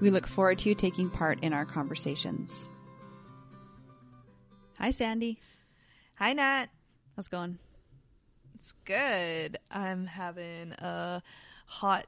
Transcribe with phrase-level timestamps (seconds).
[0.00, 2.52] We look forward to you taking part in our conversations.
[4.78, 5.40] Hi, Sandy.
[6.16, 6.66] Hi, Nat.
[7.16, 7.58] How's it going?
[8.56, 9.58] It's good.
[9.70, 11.22] I'm having a
[11.66, 12.06] hot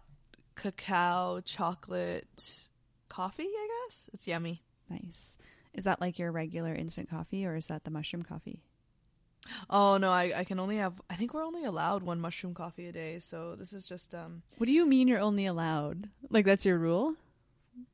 [0.56, 2.68] cacao chocolate
[3.08, 4.10] coffee, I guess.
[4.12, 4.62] It's yummy.
[4.90, 5.36] Nice.
[5.74, 8.62] Is that like your regular instant coffee or is that the mushroom coffee?
[9.70, 12.88] Oh no, I, I can only have I think we're only allowed one mushroom coffee
[12.88, 16.08] a day, so this is just um What do you mean you're only allowed?
[16.30, 17.14] Like that's your rule?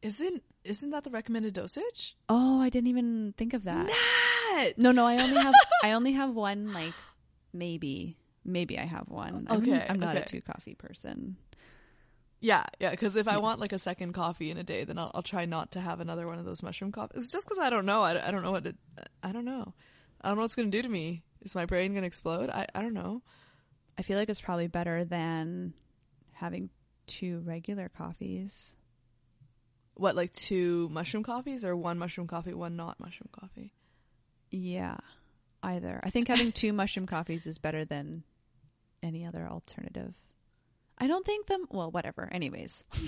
[0.02, 2.16] Isn't isn't that the recommended dosage?
[2.28, 3.86] Oh, I didn't even think of that.
[3.86, 4.72] Nat!
[4.78, 6.92] No, no, I only have I only have one like
[7.52, 8.16] maybe.
[8.44, 9.46] Maybe I have one.
[9.48, 10.28] I'm- Okay, I'm, not a okay.
[10.28, 11.36] two coffee person.
[12.40, 15.12] Yeah, yeah, because if I want like a second coffee in a day, then I'll,
[15.14, 17.22] I'll try not to have another one of those mushroom coffees.
[17.22, 18.02] It's just because I don't know.
[18.02, 18.74] I, I don't know what it,
[19.22, 19.74] I don't know.
[20.20, 21.22] I don't know what's going to do to me.
[21.42, 22.50] Is my brain going to explode?
[22.50, 23.22] I, I don't know.
[23.96, 25.72] I feel like it's probably better than
[26.32, 26.70] having
[27.06, 28.74] two regular coffees.
[30.02, 33.72] What, like two mushroom coffees or one mushroom coffee, one not mushroom coffee?
[34.50, 34.96] Yeah,
[35.62, 36.00] either.
[36.02, 38.24] I think having two mushroom coffees is better than
[39.00, 40.12] any other alternative.
[40.98, 41.66] I don't think them.
[41.70, 42.28] Well, whatever.
[42.32, 42.82] Anyways,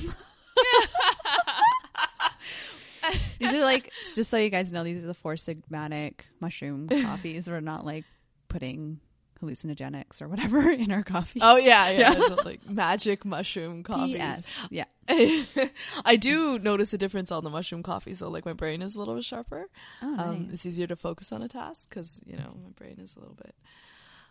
[3.40, 7.48] these are like just so you guys know, these are the four sigmatic mushroom coffees.
[7.48, 8.04] We're not like
[8.46, 9.00] putting
[9.44, 11.40] hallucinogenics or whatever in our coffee.
[11.42, 12.34] Oh yeah, yeah, Yeah.
[12.44, 14.16] like magic mushroom coffees.
[14.16, 14.42] P.S.
[14.70, 14.84] Yeah.
[16.04, 18.98] I do notice a difference on the mushroom coffee, so like my brain is a
[18.98, 19.66] little bit sharper.
[20.02, 20.54] Oh, Um, nice.
[20.54, 23.34] it's easier to focus on a task because you know my brain is a little
[23.34, 23.54] bit,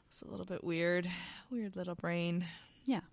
[0.10, 1.08] it's a little bit weird,
[1.52, 2.46] weird little brain.
[2.86, 3.02] yeah.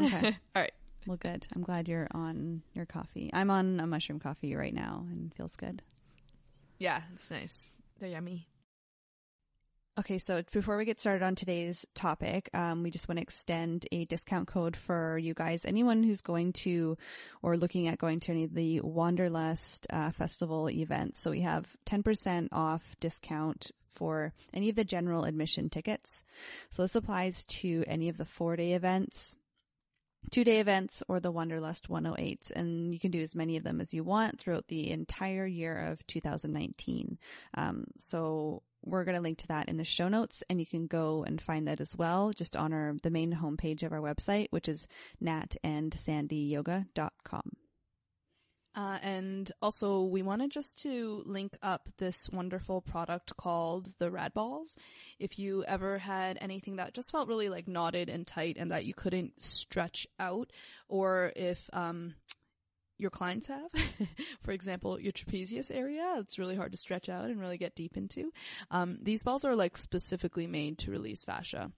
[0.00, 0.38] Okay.
[0.56, 0.72] All right.
[1.06, 1.46] Well, good.
[1.54, 3.28] I'm glad you're on your coffee.
[3.34, 5.82] I'm on a mushroom coffee right now and feels good.
[6.78, 7.68] Yeah, it's nice.
[8.00, 8.46] They're yummy.
[9.98, 13.86] Okay, so before we get started on today's topic, um, we just want to extend
[13.92, 15.66] a discount code for you guys.
[15.66, 16.96] Anyone who's going to
[17.42, 21.20] or looking at going to any of the Wanderlust uh, festival events.
[21.20, 26.24] So we have 10% off discount for any of the general admission tickets.
[26.70, 29.36] So this applies to any of the four day events,
[30.30, 32.50] two day events, or the Wanderlust 108s.
[32.50, 35.88] And you can do as many of them as you want throughout the entire year
[35.88, 37.18] of 2019.
[37.52, 40.86] Um, so we're going to link to that in the show notes and you can
[40.86, 44.46] go and find that as well just on our the main homepage of our website
[44.50, 44.86] which is
[45.22, 47.52] natandsandyyoga.com
[48.74, 54.32] Uh, and also, we wanted just to link up this wonderful product called the Rad
[54.32, 54.78] Balls.
[55.18, 58.86] If you ever had anything that just felt really like knotted and tight and that
[58.86, 60.52] you couldn't stretch out,
[60.88, 62.14] or if um,
[63.02, 63.70] your clients have,
[64.42, 67.96] for example, your trapezius area, it's really hard to stretch out and really get deep
[67.96, 68.32] into.
[68.70, 71.72] Um, these balls are like specifically made to release fascia.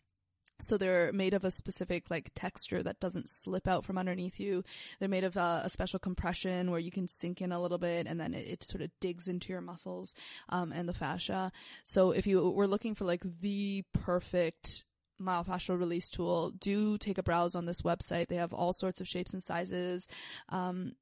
[0.61, 4.63] So they're made of a specific like texture that doesn't slip out from underneath you.
[5.01, 8.07] They're made of uh, a special compression where you can sink in a little bit
[8.07, 10.15] and then it, it sort of digs into your muscles
[10.49, 11.51] um, and the fascia.
[11.85, 14.85] So if you were looking for like the perfect
[15.21, 18.29] myofascial release tool, do take a browse on this website.
[18.29, 20.09] They have all sorts of shapes and sizes
[20.49, 20.93] um,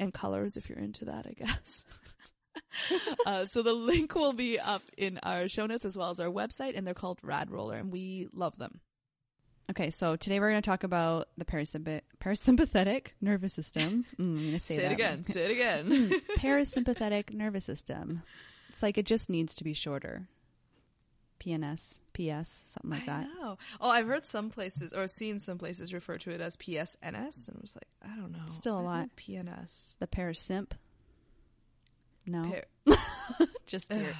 [0.00, 1.84] and colors if you're into that, I guess.
[3.26, 6.26] uh, so the link will be up in our show notes as well as our
[6.28, 8.80] website, and they're called Rad Roller, and we love them.
[9.70, 14.36] okay so today we're going to talk about the parasymp- parasympathetic nervous system mm, i'm
[14.36, 15.24] going to say, Say, that it again.
[15.24, 16.20] Say it again.
[16.38, 18.22] parasympathetic nervous system
[18.70, 20.26] it's like it just needs to be shorter
[21.40, 23.58] pns ps something like that I know.
[23.80, 27.56] Oh, I've heard some places or seen some places refer to it as PSNS, and
[27.56, 28.44] I was like, I don't know.
[28.50, 29.08] Still a I lot.
[29.16, 29.96] PNS.
[29.98, 30.72] the parasymp
[32.26, 32.52] no
[32.86, 32.96] Par-
[33.66, 34.14] just peer-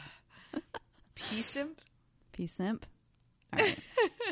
[1.16, 1.76] PSimp?
[2.32, 2.86] P-simp.
[3.52, 3.78] All right.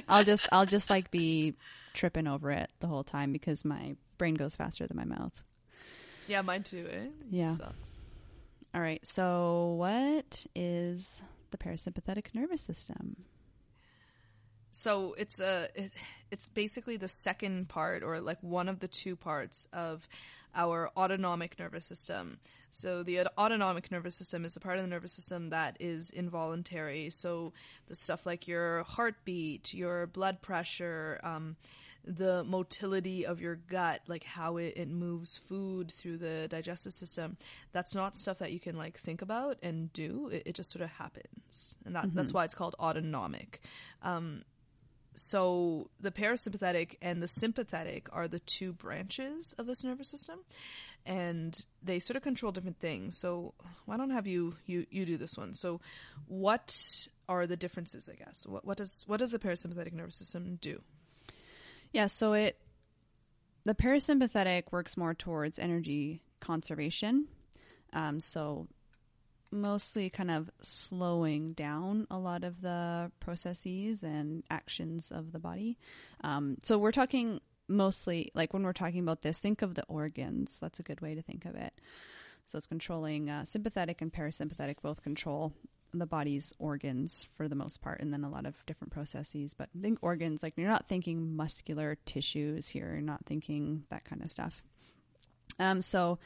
[0.08, 1.55] I'll just I'll just like be
[1.93, 5.32] tripping over it the whole time because my brain goes faster than my mouth.
[6.26, 6.87] Yeah, mine too.
[6.90, 7.06] Eh?
[7.31, 7.55] Yeah.
[7.55, 7.99] Sucks.
[8.75, 9.05] All right.
[9.06, 11.08] So what is
[11.50, 13.17] the parasympathetic nervous system?
[14.73, 15.93] So it's a it,
[16.31, 20.06] it's basically the second part or like one of the two parts of
[20.55, 22.39] our autonomic nervous system.
[22.71, 27.11] So the autonomic nervous system is the part of the nervous system that is involuntary.
[27.11, 27.53] So
[27.87, 31.56] the stuff like your heartbeat, your blood pressure, um,
[32.08, 37.37] the motility of your gut, like how it, it moves food through the digestive system,
[37.72, 40.31] that's not stuff that you can like think about and do.
[40.32, 43.60] It, it just sort of happens, and that, that's why it's called autonomic.
[44.02, 44.43] Um,
[45.14, 50.38] so the parasympathetic and the sympathetic are the two branches of this nervous system
[51.04, 53.19] and they sort of control different things.
[53.19, 53.54] So
[53.84, 55.54] why don't have you you you do this one.
[55.54, 55.81] So
[56.26, 58.46] what are the differences i guess?
[58.46, 60.82] What, what does what does the parasympathetic nervous system do
[61.93, 62.58] Yeah, so it
[63.64, 67.26] the parasympathetic works more towards energy conservation.
[67.93, 68.69] Um, so
[69.50, 75.79] mostly kind of slowing down a lot of the processes and actions of the body.
[76.23, 80.56] Um, so we're talking mostly like when we're talking about this, think of the organs.
[80.61, 81.73] That's a good way to think of it.
[82.49, 85.53] So it's controlling uh, sympathetic and parasympathetic both control
[85.95, 89.55] the body's organs for the most part, and then a lot of different processes.
[89.55, 94.23] But think organs, like you're not thinking muscular tissues here, you're not thinking that kind
[94.23, 94.62] of stuff.
[95.59, 96.19] Um, so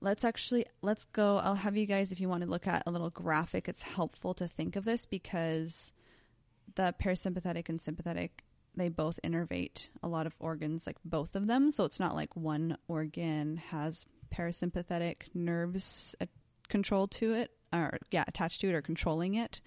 [0.00, 1.38] let's actually let's go.
[1.38, 3.68] I'll have you guys if you want to look at a little graphic.
[3.68, 5.92] It's helpful to think of this because
[6.76, 8.44] the parasympathetic and sympathetic
[8.76, 11.70] they both innervate a lot of organs, like both of them.
[11.70, 16.26] So it's not like one organ has parasympathetic nerves uh,
[16.68, 19.60] controlled to it or yeah attached to it or controlling it.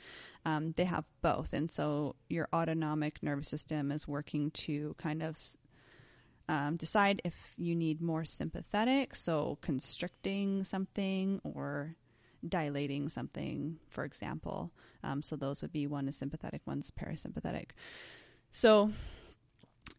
[0.46, 1.54] Um, they have both.
[1.54, 5.38] And so your autonomic nervous system is working to kind of
[6.50, 11.96] um, decide if you need more sympathetic so constricting something or
[12.48, 14.72] dilating something for example.
[15.04, 17.72] Um, so those would be one is sympathetic one's parasympathetic.
[18.52, 18.92] So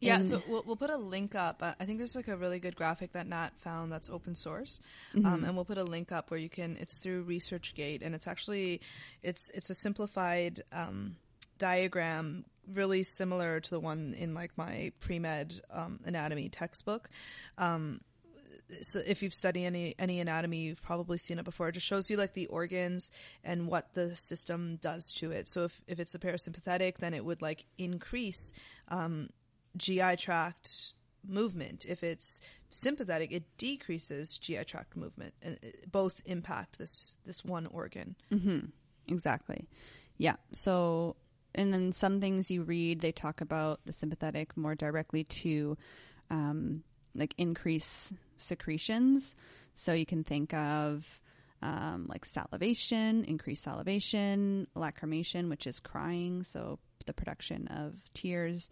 [0.01, 1.63] Yeah, so we'll, we'll put a link up.
[1.63, 4.81] Uh, I think there's like a really good graphic that Nat found that's open source,
[5.15, 5.27] Mm-hmm.
[5.27, 6.77] um, and we'll put a link up where you can.
[6.81, 8.81] It's through ResearchGate, and it's actually
[9.23, 11.17] it's it's a simplified um,
[11.59, 17.09] diagram, really similar to the one in like my pre med um, anatomy textbook.
[17.57, 18.01] Um,
[18.83, 21.69] so if you've studied any any anatomy, you've probably seen it before.
[21.69, 23.11] It just shows you like the organs
[23.43, 25.49] and what the system does to it.
[25.49, 28.53] So if if it's a parasympathetic, then it would like increase
[28.89, 29.31] um,
[29.77, 30.93] GI tract
[31.27, 31.85] movement.
[31.89, 35.59] If it's sympathetic, it decreases GI tract movement, and
[35.91, 38.17] both impact this this one organ.
[38.33, 38.67] Mm-hmm.
[39.09, 39.67] Exactly.
[40.19, 40.37] Yeah.
[40.53, 41.17] So,
[41.55, 45.79] and then some things you read, they talk about the sympathetic more directly to
[46.31, 46.83] um,
[47.15, 49.35] like increase secretions.
[49.75, 51.21] So you can think of
[51.63, 56.45] um, like salivation, increased salivation, lacrimation, which is crying.
[56.45, 58.71] So the production of tears,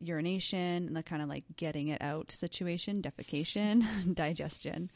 [0.00, 3.84] urination, and the kind of like getting it out situation, defecation,
[4.14, 4.90] digestion.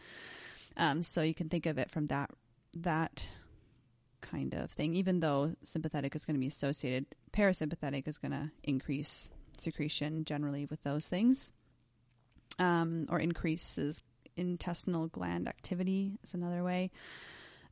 [0.77, 2.31] Um, so you can think of it from that
[2.75, 3.31] that
[4.21, 4.95] kind of thing.
[4.95, 9.29] Even though sympathetic is going to be associated, parasympathetic is going to increase
[9.59, 11.53] secretion generally with those things,
[12.59, 14.01] um, or increases
[14.37, 16.91] intestinal gland activity is another way.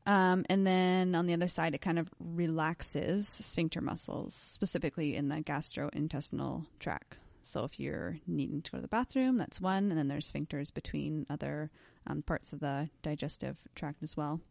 [0.05, 5.29] Um, and then on the other side, it kind of relaxes sphincter muscles, specifically in
[5.29, 7.17] the gastrointestinal tract.
[7.43, 9.89] So if you're needing to go to the bathroom, that's one.
[9.89, 11.69] And then there's sphincters between other
[12.07, 14.41] um, parts of the digestive tract as well.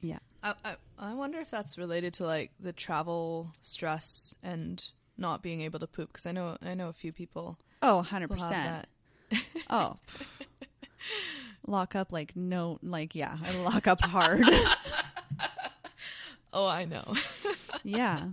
[0.00, 0.18] Yeah.
[0.42, 4.84] I, I I wonder if that's related to like the travel stress and
[5.16, 8.30] not being able to poop because I know I know a few people Oh, 100%.
[8.40, 8.88] have that.
[9.70, 9.96] Oh.
[11.66, 14.44] lock up like no like yeah, I lock up hard.
[16.56, 17.14] Oh, I know.
[17.84, 18.28] yeah.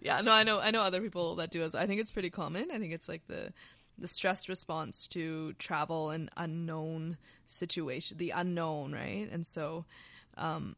[0.00, 0.60] yeah, no, I know.
[0.60, 1.74] I know other people that do it.
[1.74, 2.66] I think it's pretty common.
[2.70, 3.52] I think it's like the
[3.96, 9.26] the stress response to travel and unknown situation, the unknown, right?
[9.32, 9.86] And so,
[10.36, 10.76] um,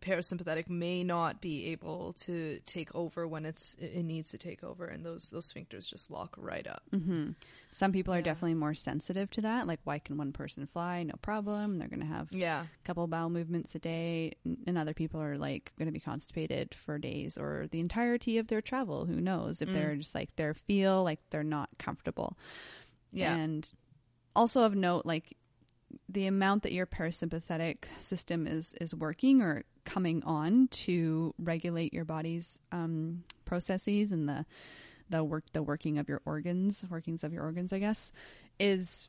[0.00, 4.86] parasympathetic may not be able to take over when it's it needs to take over,
[4.86, 6.82] and those those sphincters just lock right up.
[6.90, 7.32] hmm
[7.72, 8.24] Some people are Yeah.
[8.24, 9.66] definitely more sensitive to that.
[9.66, 11.04] Like, why can one person fly?
[11.04, 11.78] No problem.
[11.78, 14.32] They're going to have Yeah, a couple bowel movements a day.
[14.66, 18.48] And other people are like going to be constipated for days or the entirety of
[18.48, 19.04] their travel.
[19.06, 19.72] Who knows if Mm.
[19.72, 22.36] they're just like, they feel like they're not comfortable.
[23.12, 23.70] yeah, And
[24.34, 25.36] also of note, like
[26.08, 32.04] the amount that your parasympathetic system is is working or coming on to regulate your
[32.04, 34.46] body's um, processes and the
[35.10, 38.10] the work the working of your organs, workings of your organs, I guess,
[38.58, 39.08] is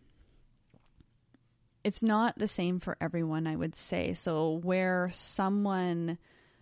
[1.83, 3.47] it's not the same for everyone.
[3.47, 4.59] I would say so.
[4.63, 6.17] Where someone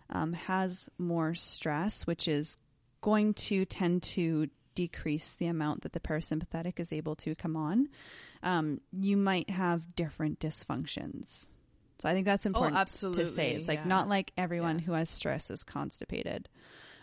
[0.08, 2.56] um, has more stress, which is
[3.00, 7.88] going to tend to decrease the amount that the parasympathetic is able to come on,
[8.42, 11.48] um, you might have different dysfunctions.
[12.00, 13.24] So I think that's important Oh, absolutely.
[13.24, 13.50] to say.
[13.52, 13.86] It's like yeah.
[13.86, 14.84] not like everyone Yeah.
[14.86, 16.48] who has stress is constipated.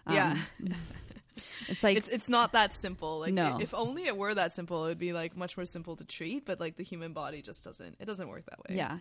[0.09, 0.39] Yeah.
[1.67, 3.19] It's like it's it's not that simple.
[3.19, 3.57] Like No.
[3.59, 6.45] if only it were that simple, it would be like much more simple to treat.
[6.45, 7.95] But like the human body just doesn't.
[7.99, 8.75] It doesn't work that way.
[8.77, 8.99] Yeah.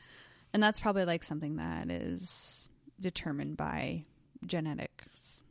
[0.53, 2.69] And that's probably like something that is
[3.01, 4.05] determined by
[4.47, 5.43] genetics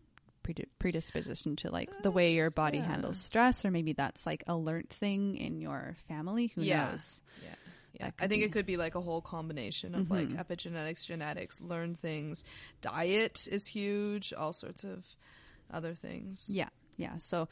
[0.80, 2.86] predisposition to like the way your body yeah.
[2.86, 6.92] handles stress or maybe that's like a learned thing in your family who Yeah.
[6.92, 7.50] knows Yeah.
[8.00, 8.12] Yeah.
[8.20, 10.38] I think be- it could be like a whole combination of like Mhm.
[10.46, 12.44] epigenetics, genetics, learned things.
[12.82, 14.34] Diet is huge.
[14.34, 15.06] All sorts of
[15.72, 16.50] other things.
[16.54, 17.48] yeah yeah so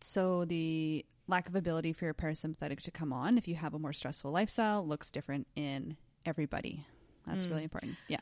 [0.00, 3.78] so the lack of ability for your parasympathetic to come on if you have a
[3.78, 6.84] more stressful lifestyle looks different in everybody
[7.26, 7.50] that's Mm.
[7.50, 8.20] really important yeah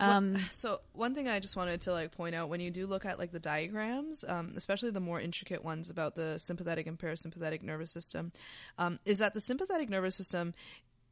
[0.00, 2.86] Well, um so one thing I just wanted to like point out when you do
[2.86, 6.98] look at like the diagrams, um, especially the more intricate ones about the sympathetic and
[6.98, 8.32] parasympathetic nervous system,
[8.78, 10.54] um, is that the sympathetic nervous system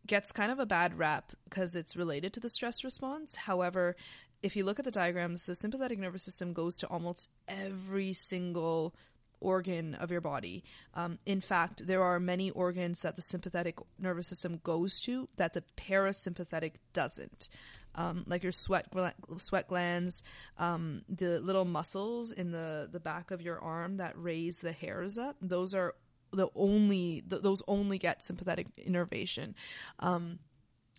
[0.07, 3.35] gets kind of a bad rap because it's related to the stress response.
[3.35, 3.97] However,
[4.43, 8.95] if you look at the diagrams, the sympathetic nervous system goes to almost every single
[9.41, 10.65] organ of your body.
[10.95, 15.55] Um, in fact, there are many organs that the sympathetic nervous system goes to that
[15.55, 17.49] the parasympathetic doesn't.
[17.95, 18.93] Um, like your sweat
[19.39, 20.23] sweat glands,
[20.59, 25.17] um, the little muscles in the the back of your arm that raise the hairs
[25.17, 25.37] up.
[25.41, 25.95] Those are
[26.31, 29.55] the only th- those only get sympathetic innervation,
[29.99, 30.41] um,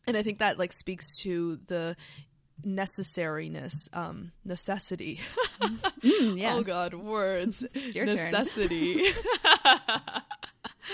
[0.08, 1.96] and I think that like speaks to the
[2.66, 5.20] necessariness, um, necessity.
[5.62, 6.56] mm, yes.
[6.58, 7.66] Oh God, words.
[7.74, 8.16] It's your turn.
[8.16, 9.04] necessity.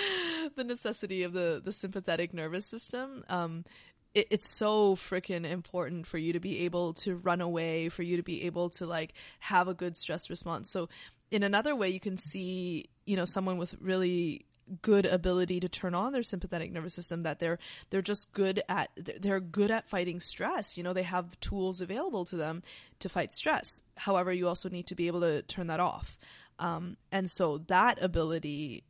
[0.56, 3.24] the necessity of the the sympathetic nervous system.
[3.30, 3.66] Um,
[4.14, 8.18] it, it's so freaking important for you to be able to run away, for you
[8.18, 10.72] to be able to like have a good stress response.
[10.72, 10.90] So,
[11.32, 14.46] in another way, you can see, you know, someone with really
[14.82, 18.90] good ability to turn on their sympathetic nervous system that they're they're just good at
[18.96, 20.78] they're- good at fighting stress.
[20.78, 22.62] You know they have tools available to them
[23.00, 23.82] to fight stress.
[23.98, 26.18] However you also need to be able to turn that off.
[26.60, 28.84] Um, and so that ability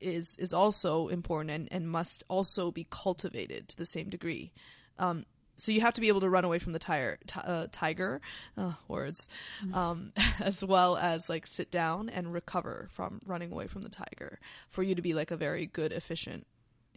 [0.00, 4.52] is is also important and, and must also be cultivated to the same degree.
[4.98, 5.24] Um,
[5.56, 8.20] so you have to be able to run away from the tire, ti- uh, tiger,
[8.58, 9.28] uh, words,
[9.72, 14.38] um, as well as like sit down and recover from running away from the tiger
[14.68, 16.46] for you to be like a very good, efficient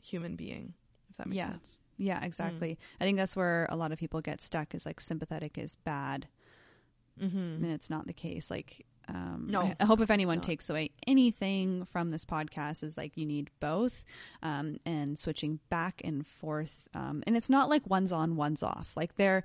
[0.02, 0.74] human being.
[1.10, 1.48] If that makes Yeah.
[1.48, 1.80] sense.
[1.98, 2.78] Yeah, exactly.
[3.02, 6.28] I think that's where a lot of people get stuck is like sympathetic is bad.
[7.22, 7.38] Mm-hmm.
[7.38, 8.50] And it's not the case.
[8.50, 13.18] Like, um, No, I, hope if anyone takes away anything from this podcast is like
[13.18, 14.04] you need both,
[14.44, 16.88] um, and switching back and forth.
[16.94, 18.92] Um, and it's not like one's on, one's off.
[18.96, 19.44] Like they're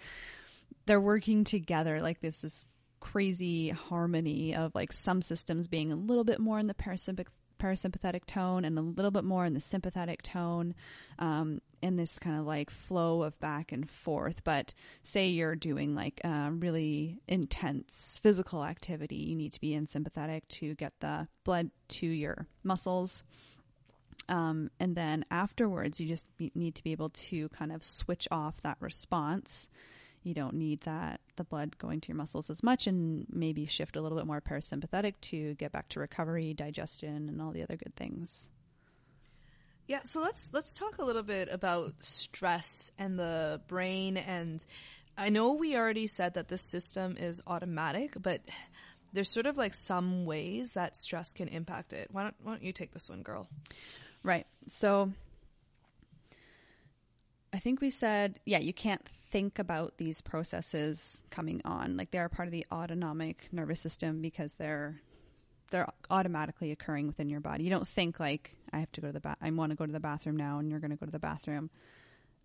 [0.87, 2.00] they're working together.
[2.00, 2.66] Like this this
[3.00, 7.26] crazy harmony of like some systems being a little bit more in the parasympathetic
[7.58, 10.75] parasympathetic tone and a little bit more in the sympathetic tone
[11.18, 14.42] um, in this kind of like flow of back and forth.
[14.44, 20.46] But say you're doing like really intense physical activity you need to be in sympathetic
[20.49, 23.25] to get the blood to your muscles.
[24.28, 28.62] Um, and then afterwards you just need to be able to kind of switch off
[28.62, 29.68] that response
[30.25, 33.97] you don't need that the blood going to your muscles as much and maybe shift
[33.97, 37.76] a little bit more parasympathetic to get back to recovery digestion and all the other
[37.76, 38.49] good things
[39.87, 44.64] Yeah, so let's let's talk a little bit about stress and the brain and
[45.16, 48.40] I know we already said that this system is automatic, but
[49.12, 52.09] there's sort of like some ways that stress can impact it.
[52.11, 53.47] Why don't why don't you take this one, girl?
[54.23, 54.47] Right.
[54.71, 55.12] So
[57.54, 61.96] I think we said, yeah, you can't think about these processes coming on.
[61.96, 65.00] Like they are part of the autonomic nervous system because they're
[65.70, 67.64] they're automatically occurring within your body.
[67.64, 69.87] You don't think like I have to go to the bath I want to go
[69.87, 71.70] to the bathroom now and you're going to go to the bathroom.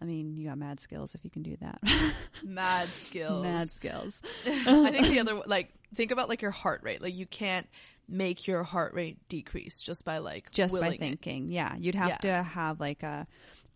[0.01, 1.81] I mean, you got mad skills if you can do that.
[2.43, 3.43] Mad skills.
[3.43, 4.13] mad skills.
[4.45, 7.01] I think the other like think about like your heart rate.
[7.01, 7.67] Like you can't
[8.07, 10.99] make your heart rate decrease just by like just by willing it.
[10.99, 11.51] thinking.
[11.51, 12.17] Yeah, you'd have Yeah.
[12.17, 13.27] to have like a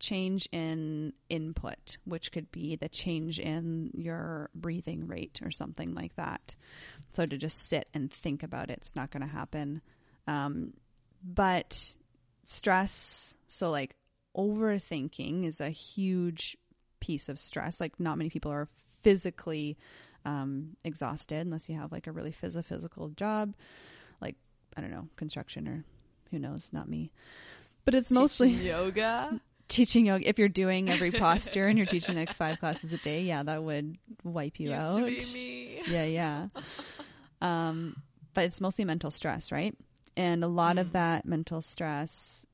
[0.03, 6.13] change in input, which could be the change in your breathing rate or something like
[6.17, 6.55] that.
[7.11, 9.81] So to just sit and think about it, it's not going to happen.
[10.27, 10.73] Um,
[11.23, 11.95] but
[12.43, 13.95] stress, so like
[14.35, 16.57] overthinking is a huge
[16.99, 17.79] piece of stress.
[17.79, 18.67] Like not many people are
[19.03, 19.77] physically
[20.25, 23.53] um, exhausted unless you have like a really phys- physical job,
[24.19, 24.35] like
[24.75, 25.85] I don't know, construction or
[26.29, 27.11] who knows, not me.
[27.85, 29.39] But it's mostly yoga.
[29.73, 30.27] teaching yoga.
[30.27, 33.63] If you're doing every posture and you're teaching like five classes a day, yeah, that
[33.63, 34.97] would wipe you Used out.
[34.97, 35.81] to be me.
[35.87, 36.47] Yeah, yeah.
[37.41, 37.95] um,
[38.33, 39.75] but it's mostly mental stress, right?
[40.15, 40.91] And a lot of Mm.
[40.93, 42.45] that mental stress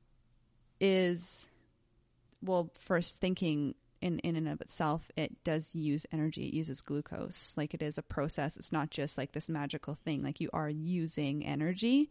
[0.79, 1.45] is,
[2.41, 6.47] well, first thinking in in and of itself, it does use energy.
[6.47, 7.53] It uses glucose.
[7.57, 8.55] Like it is a process.
[8.55, 10.23] It's not just like this magical thing.
[10.23, 12.09] Like you are using energy.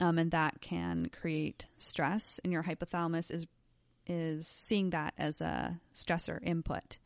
[0.00, 3.46] Um, and that can create stress and your hypothalamus is
[4.06, 6.98] is seeing that as a stressor input.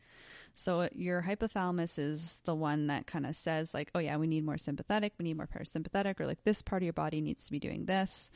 [0.55, 4.43] So your hypothalamus is the one that kind of says like, oh yeah, we need
[4.43, 7.51] more sympathetic, we need more parasympathetic, or like this part of your body needs to
[7.51, 8.29] be doing this.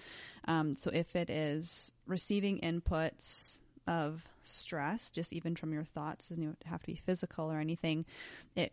[0.48, 6.58] Um, so if it is receiving inputs of stress, just even from your thoughts, doesn't
[6.66, 8.06] have to be physical or anything,
[8.56, 8.72] it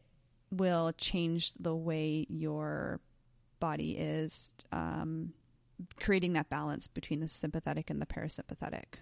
[0.52, 3.00] will change the way your
[3.59, 5.32] body is um,
[5.99, 9.00] creating that balance between the sympathetic and the parasympathetic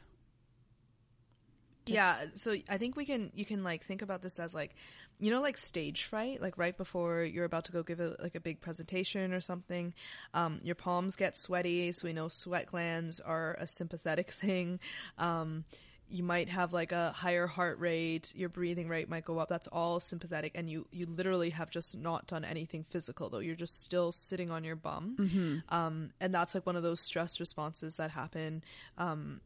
[1.88, 4.74] yeah so i think we can you can like think about this as like
[5.18, 6.40] you know like stage fright?
[6.40, 9.94] Like right before you're about to go give a like a big presentation or something
[10.34, 14.80] um, your palms get sweaty so we know sweat glands are a sympathetic thing.
[15.18, 15.64] Um,
[16.10, 19.48] you might have like a higher heart rate your breathing rate might go up.
[19.48, 23.40] That's all sympathetic and you you literally have just not done anything physical though.
[23.40, 25.16] You're just still sitting on your bum.
[25.18, 25.74] Mm-hmm.
[25.74, 28.62] um, and that's like one of those stress responses that happen
[28.96, 29.40] um,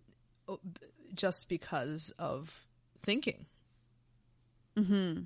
[1.15, 2.67] just because of
[3.03, 3.47] thinking.
[4.77, 5.23] Hmm.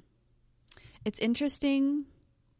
[1.04, 2.06] It's interesting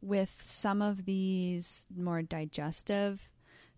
[0.00, 3.20] with some of these more digestive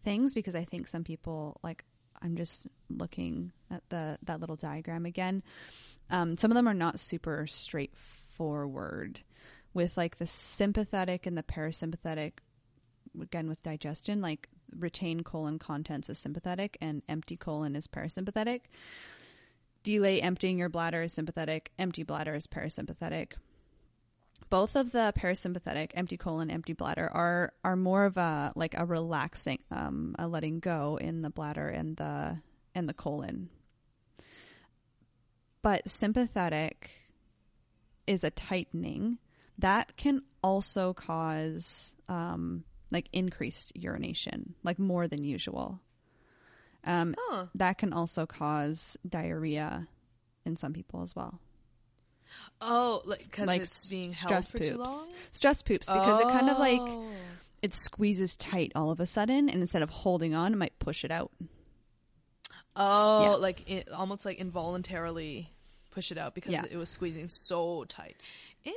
[0.04, 1.84] things because I think some people like
[2.20, 5.42] I'm just looking at the that little diagram again.
[6.10, 9.20] Um, some of them are not super straightforward
[9.74, 12.32] with like the sympathetic and the parasympathetic
[13.20, 18.60] again with digestion like retained colon contents is sympathetic and empty colon is parasympathetic
[19.82, 23.32] delay emptying your bladder is sympathetic, empty bladder is parasympathetic.
[24.50, 28.84] Both of the parasympathetic, empty colon, empty bladder are are more of a like a
[28.84, 32.38] relaxing, um, a letting go in the bladder and the
[32.74, 33.48] and the colon.
[35.62, 36.90] But sympathetic
[38.06, 39.18] is a tightening
[39.58, 45.80] that can also cause um, like increased urination, like more than usual.
[46.84, 47.46] Um, huh.
[47.54, 49.88] That can also cause diarrhea
[50.44, 51.40] in some people as well.
[52.60, 54.68] Oh, like because like it's being stress held for poops.
[54.68, 55.08] too long.
[55.32, 56.28] Stress poops because oh.
[56.28, 57.06] it kind of like oh.
[57.62, 61.04] it squeezes tight all of a sudden, and instead of holding on, it might push
[61.04, 61.30] it out.
[62.76, 63.30] Oh, yeah.
[63.36, 65.50] like it, almost like involuntarily
[65.90, 66.64] push it out because yeah.
[66.70, 68.16] it was squeezing so tight.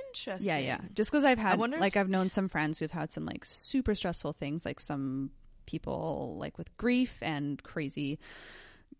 [0.07, 0.47] Interesting.
[0.47, 0.79] Yeah, yeah.
[0.93, 4.33] Just because I've had like I've known some friends who've had some like super stressful
[4.33, 5.31] things, like some
[5.65, 8.19] people like with grief and crazy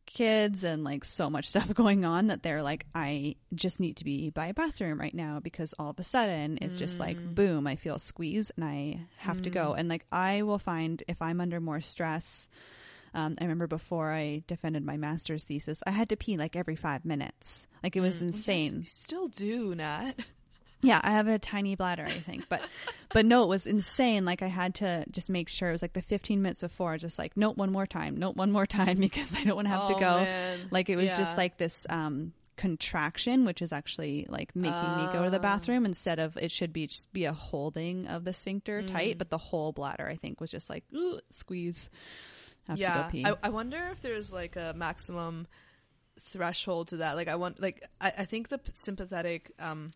[0.06, 4.04] kids and like so much stuff going on that they're like I just need to
[4.04, 6.80] be by a bathroom right now because all of a sudden it's mm.
[6.80, 7.36] just like mm.
[7.36, 9.44] boom I feel squeezed and I have mm.
[9.44, 9.80] to go mm.
[9.80, 12.48] and like I will find if I'm under more stress
[13.14, 16.76] um, I remember before I defended my master's thesis I had to pee like every
[16.76, 18.22] five minutes like it was mm.
[18.22, 20.14] insane yes, still do Nat
[20.82, 22.62] yeah, I have a tiny bladder, I think, but
[23.14, 24.26] but no, it was insane.
[24.26, 27.20] Like I had to just make sure it was like the 15 minutes before, just
[27.20, 29.90] like note one more time, note one more time because I don't want to have
[29.90, 30.24] oh, to go.
[30.24, 30.60] Man.
[30.72, 31.18] Like it was yeah.
[31.18, 35.08] just like this um, contraction, which is actually like making uh.
[35.08, 35.42] me go to the ah.
[35.42, 38.92] bathroom instead of it should be just be a holding of the sphincter mm.
[38.92, 41.90] tight, but the whole bladder I think was just like ooh, squeeze.
[42.68, 45.48] Have yeah, I, I wonder if there's like a maximum
[46.20, 47.16] threshold to that.
[47.16, 49.52] Like I want, like I, I think the sympathetic.
[49.60, 49.94] Um,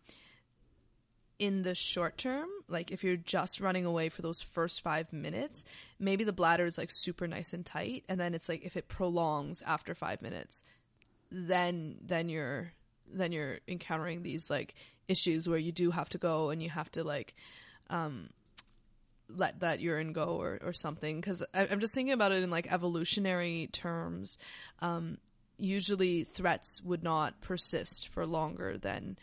[1.38, 5.64] in the short term, like if you're just running away for those first five minutes,
[5.98, 8.88] maybe the bladder is like super nice and tight, and then it's like if it
[8.88, 10.62] prolongs after five minutes,
[11.30, 12.72] then then you're
[13.12, 14.74] then you're encountering these like
[15.08, 17.34] issues where you do have to go and you have to like
[17.90, 18.28] um
[19.28, 21.20] let that urine go or, or something.
[21.20, 24.38] Because i'm just thinking about it in like evolutionary terms.
[24.80, 25.18] Um
[25.58, 29.18] usually threats would not persist for longer than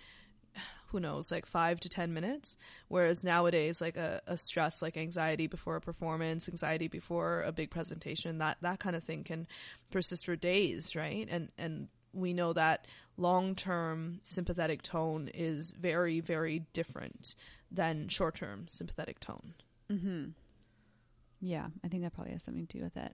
[0.94, 2.56] who knows, like five to 10 minutes.
[2.88, 7.70] Whereas nowadays, like a, a stress, like anxiety before a performance, anxiety before a big
[7.70, 9.48] presentation, that, that kind of thing can
[9.92, 11.28] persist for days, right?
[11.30, 17.36] And, and we know that long term sympathetic tone is very, very different
[17.72, 19.56] than short term sympathetic tone.
[19.92, 20.26] Mm-hmm.
[21.42, 23.14] Yeah, I think that probably has something to do with it.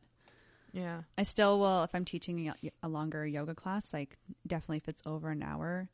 [0.73, 1.01] Yeah.
[1.17, 5.31] I still will, if I'm teaching a longer yoga class, like definitely if it's over
[5.31, 5.89] an hour,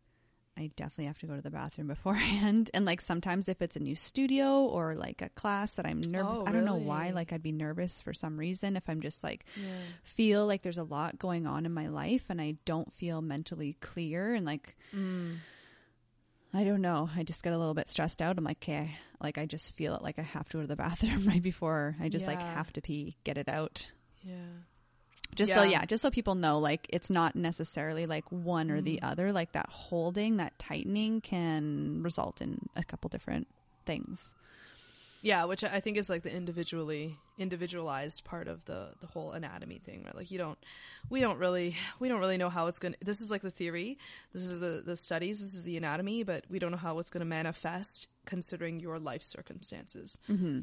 [0.57, 2.69] I definitely have to go to the bathroom beforehand.
[2.73, 6.39] And like sometimes if it's a new studio or like a class that I'm nervous,
[6.39, 9.23] oh, I don't know why, like I'd be nervous for some reason if I'm just
[9.23, 9.77] like yeah.
[10.03, 13.77] feel like there's a lot going on in my life and I don't feel mentally
[13.81, 15.37] clear and like mm.
[16.53, 17.09] I don't know.
[17.13, 18.37] I just get a little bit stressed out.
[18.37, 20.75] I'm like, okay, like I just feel it like I have to go to the
[20.77, 22.29] bathroom right before I just yeah.
[22.29, 23.91] like have to pee, get it out.
[24.21, 24.33] Yeah.
[25.33, 25.69] Just so Yeah.
[25.69, 29.33] yeah, just so people know, like it's not necessarily like one or the other.
[29.33, 33.47] Like that holding, that tightening can result in a couple different
[33.85, 34.33] things.
[35.21, 39.79] Yeah, which I think is like the individually individualized part of the the whole anatomy
[39.79, 40.15] thing, right?
[40.15, 40.57] Like you don't
[41.09, 43.49] we don't really we don't really know how it's going to this is like the
[43.51, 43.97] theory.
[44.33, 47.09] This is the the studies, this is the anatomy, but we don't know how it's
[47.09, 50.17] going to manifest considering your life circumstances.
[50.29, 50.61] Mm-hmm.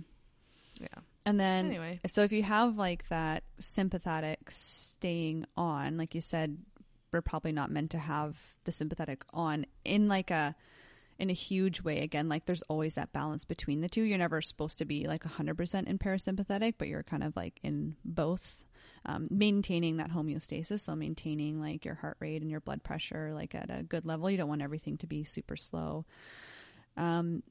[0.82, 1.00] Yeah.
[1.24, 2.00] And then, Anyway.
[2.08, 6.58] so if you have like that sympathetic staying on, like you said,
[7.12, 10.54] we're probably not meant to have the sympathetic on in like a
[11.18, 12.00] in a huge way.
[12.00, 14.02] Again like there's always that balance between the two.
[14.02, 17.96] You're never supposed to be like 100% in parasympathetic but you're kind of like in
[18.04, 18.64] both.
[19.04, 23.54] Um, maintaining that homeostasis so maintaining like your heart rate and your blood pressure like
[23.54, 24.30] at a good level.
[24.30, 26.06] You don't want everything to be super slow.
[26.96, 27.42] Um,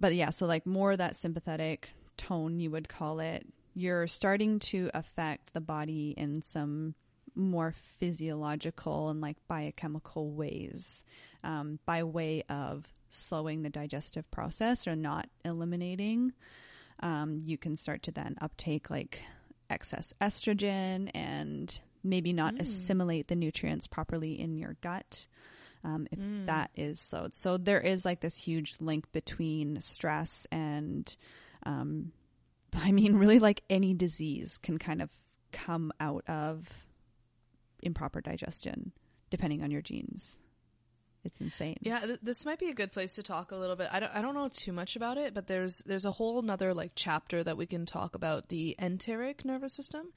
[0.00, 1.90] but yeah, so like more that sympathetic
[2.26, 3.46] tone, you would call it.
[3.74, 6.94] You're starting to affect the body in some
[7.34, 11.02] more physiological and like biochemical ways
[11.42, 16.32] um, by way of slowing the digestive process or not eliminating.
[17.00, 19.22] Um, you can start to then uptake like
[19.70, 25.26] excess estrogen and maybe not assimilate the nutrients properly in your gut
[25.84, 27.34] um, if that is slowed.
[27.34, 31.14] So there is like this huge link between stress and,
[31.64, 32.12] um,
[32.74, 35.10] I mean, really like any disease can kind of
[35.52, 36.68] come out of
[37.82, 38.92] improper digestion,
[39.30, 40.38] depending on your genes.
[41.24, 41.76] It's insane.
[41.82, 43.88] Yeah, th- this might be a good place to talk a little bit.
[43.92, 46.74] I don't, I don't know too much about it, but there's there's a whole nother
[46.74, 50.12] like chapter that we can talk about the enteric nervous system,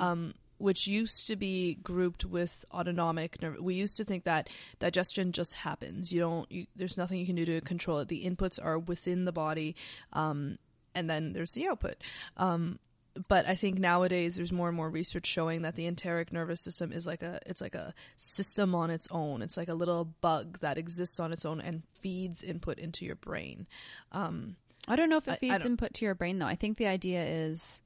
[0.00, 3.60] um, which used to be grouped with autonomic nerve.
[3.60, 4.48] We used to think that
[4.80, 6.12] digestion just happens.
[6.12, 6.50] You don't.
[6.50, 8.08] You, there's nothing you can do to control it.
[8.08, 9.76] The inputs are within the body,
[10.12, 10.58] um,
[10.94, 11.96] and then there's the output.
[12.36, 12.78] Um,
[13.26, 16.92] but I think nowadays there's more and more research showing that the enteric nervous system
[16.92, 19.42] is like a it's like a system on its own.
[19.42, 23.16] It's like a little bug that exists on its own and feeds input into your
[23.16, 23.66] brain.
[24.12, 26.46] Um, I don't know if it feeds input to your brain though.
[26.46, 27.82] I think the idea is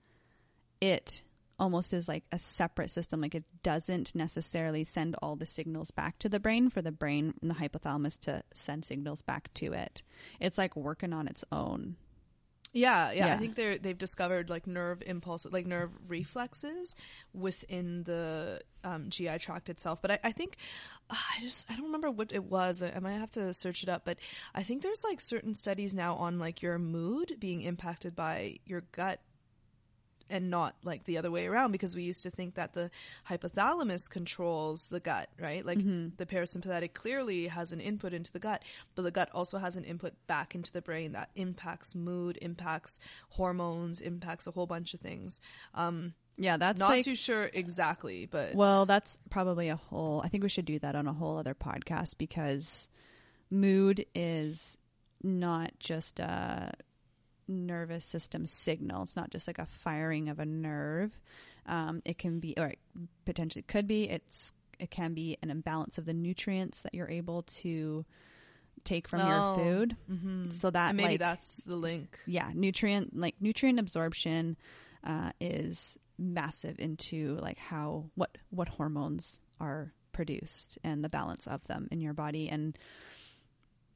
[0.81, 1.23] it
[1.59, 3.21] almost is like a separate system.
[3.21, 7.35] Like it doesn't necessarily send all the signals back to the brain for the brain
[7.41, 10.03] and the hypothalamus to send signals back to it.
[10.41, 11.97] It's like working on its own.
[12.73, 13.35] Yeah, yeah, Yeah.
[13.35, 16.95] I think they're they've discovered like nerve impulse, like nerve reflexes
[17.35, 20.01] within the um, GI tract itself.
[20.01, 20.57] But I, I think
[21.11, 22.83] uh, I just I don't remember what it was.
[22.83, 24.05] I might have to search it up.
[24.05, 24.19] But
[24.55, 28.83] I think there's like certain studies now on like your mood being impacted by your
[28.93, 29.21] gut
[30.31, 32.91] and not like the other way around because we used to think that the
[33.29, 35.65] hypothalamus controls the gut, right?
[35.65, 38.63] Like the parasympathetic clearly has an input into the gut,
[38.95, 42.99] but the gut also has an input back into the brain that impacts mood, impacts
[43.31, 45.41] hormones, impacts a whole bunch of things.
[45.75, 50.23] Um, Yeah, that's not like too sure exactly, but Well, that's probably a whole.
[50.25, 52.89] I think we should do that on a whole other podcast because
[53.51, 54.77] mood is
[55.23, 56.73] not just a
[57.53, 59.03] nervous system signal.
[59.05, 61.13] It's not just like a firing of a nerve.
[61.67, 62.79] Um, it can be, or it
[63.25, 64.09] potentially could be.
[64.09, 68.05] It's it can be an imbalance of the nutrients that you're able to
[68.85, 69.97] take from Oh, your food.
[70.11, 70.53] mhm.
[70.55, 72.19] So that And maybe like, that's the link.
[72.27, 74.57] yeah nutrient like nutrient absorption
[75.05, 81.65] uh, is massive into like how what what hormones are produced and the balance of
[81.69, 82.77] them in your body and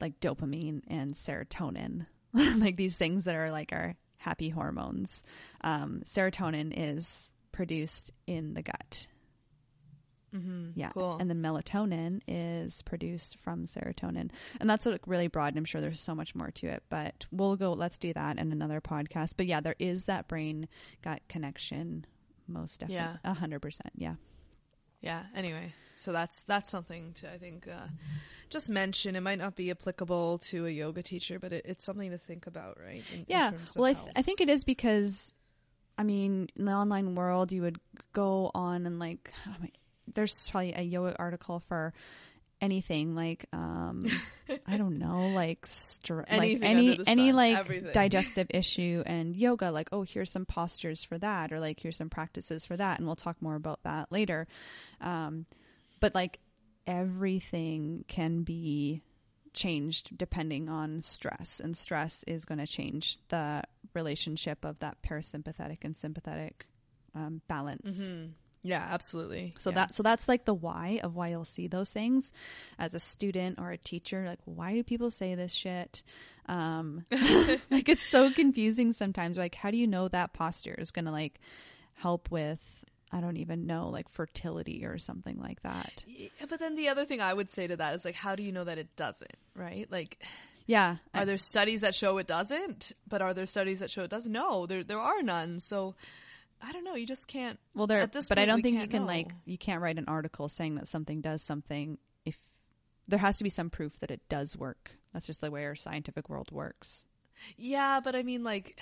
[0.00, 5.22] like dopamine and serotonin like these things that are like our happy hormones
[5.62, 9.06] um, serotonin is produced in the gut
[10.34, 10.70] Mm-hmm.
[10.74, 10.90] yeah.
[10.90, 11.16] cool.
[11.18, 14.30] And the melatonin is produced from serotonin.
[14.60, 15.48] And that's what really broad.
[15.48, 18.38] And I'm sure there's so much more to it, but we'll go, let's do that
[18.38, 19.32] in another podcast.
[19.36, 20.68] But yeah, there is that brain
[21.02, 22.04] gut connection.
[22.48, 23.18] Most definitely.
[23.24, 23.92] A hundred percent.
[23.96, 24.14] Yeah.
[25.00, 27.86] Yeah anyway so that's that's something to i think uh,
[28.50, 32.10] just mention it might not be applicable to a yoga teacher but it, it's something
[32.10, 33.50] to think about right in, in Yeah.
[33.50, 35.32] terms of Well, I, th- I think it is because,
[35.98, 37.78] I mean, in the online world, you would
[38.12, 39.32] go on and like,
[40.14, 41.92] there's probably a yoga article for
[42.60, 44.02] anything like um
[44.66, 47.92] i don't know like str- like any any sun, like everything.
[47.92, 52.08] digestive issue and yoga like oh here's some postures for that or like here's some
[52.08, 54.46] practices for that and we'll talk more about that later
[55.02, 55.44] um
[56.00, 56.38] but like
[56.86, 59.02] everything can be
[59.52, 63.62] changed depending on stress and stress is going to change the
[63.94, 66.66] relationship of that parasympathetic and sympathetic
[67.14, 68.32] um, balance Mhm.
[68.66, 69.74] Yeah absolutely so Yeah.
[69.76, 72.32] that so that's like the why of why you'll see those things
[72.78, 76.02] as a student or a teacher like why do people say this shit
[76.46, 77.04] um
[77.70, 81.10] like it's so confusing sometimes like how do you know that posture is going to
[81.10, 81.40] like
[81.94, 82.58] help with
[83.12, 86.02] I don't even know, like fertility or something like that.
[86.08, 88.42] Yeah, but then the other thing I would say to that is like, how do
[88.42, 89.30] you know that it doesn't?
[89.54, 89.86] Right?
[89.90, 90.20] Like,
[90.66, 90.96] Yeah.
[91.14, 92.90] are I- there studies that show it doesn't?
[93.08, 94.32] But are there studies that show it doesn't?
[94.32, 95.60] No, there there are none.
[95.60, 95.94] So
[96.66, 96.94] I don't know.
[96.96, 97.58] You just can't.
[97.74, 99.12] well, there, at this but I don't think you can't know.
[99.12, 102.36] like, you can't write an article saying that something does something if
[103.06, 104.92] there has to be some proof that it does work.
[105.12, 107.04] That's just the way our scientific world works.
[107.56, 108.78] Yeah, but I mean, like,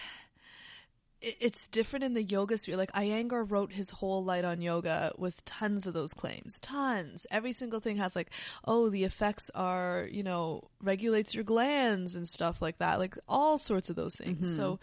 [1.21, 2.77] it, it's different in the yoga sphere.
[2.77, 6.59] Like, Iyengar wrote his whole light on yoga with tons of those claims.
[6.61, 7.27] Tons.
[7.31, 8.31] Every single thing has, like,
[8.65, 12.99] oh, the effects are, you know, regulates your glands and stuff like that.
[12.99, 14.49] Like, all sorts of those things.
[14.49, 14.57] Mm-hmm.
[14.57, 14.81] So,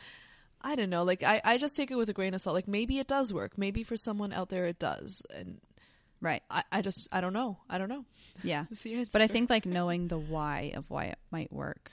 [0.64, 1.04] I don't know.
[1.04, 2.54] Like, I, I just take it with a grain of salt.
[2.54, 3.58] Like, maybe it does work.
[3.58, 5.24] Maybe for someone out there it does.
[5.34, 5.60] And
[6.22, 6.44] Right.
[6.52, 7.58] I, I just, I don't know.
[7.68, 8.06] I don't know.
[8.44, 8.66] Yeah.
[8.70, 9.10] That's the answer.
[9.12, 11.92] But I think like knowing the why of why it might work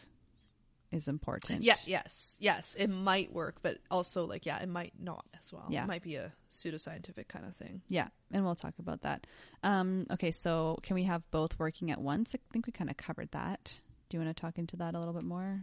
[0.91, 1.63] is important.
[1.63, 5.67] Yeah, yes, yes, it might work, but also like yeah, it might not as well.
[5.69, 5.85] Yeah.
[5.85, 7.83] it might be a pseudoscientific kind of thing.
[7.89, 9.27] Yeah, and we'll talk about that.
[9.63, 12.35] Um, okay, so can we have both working at once?
[12.35, 13.75] I think we kind of covered that.
[14.09, 15.61] Do you want to talk into that a little bit more?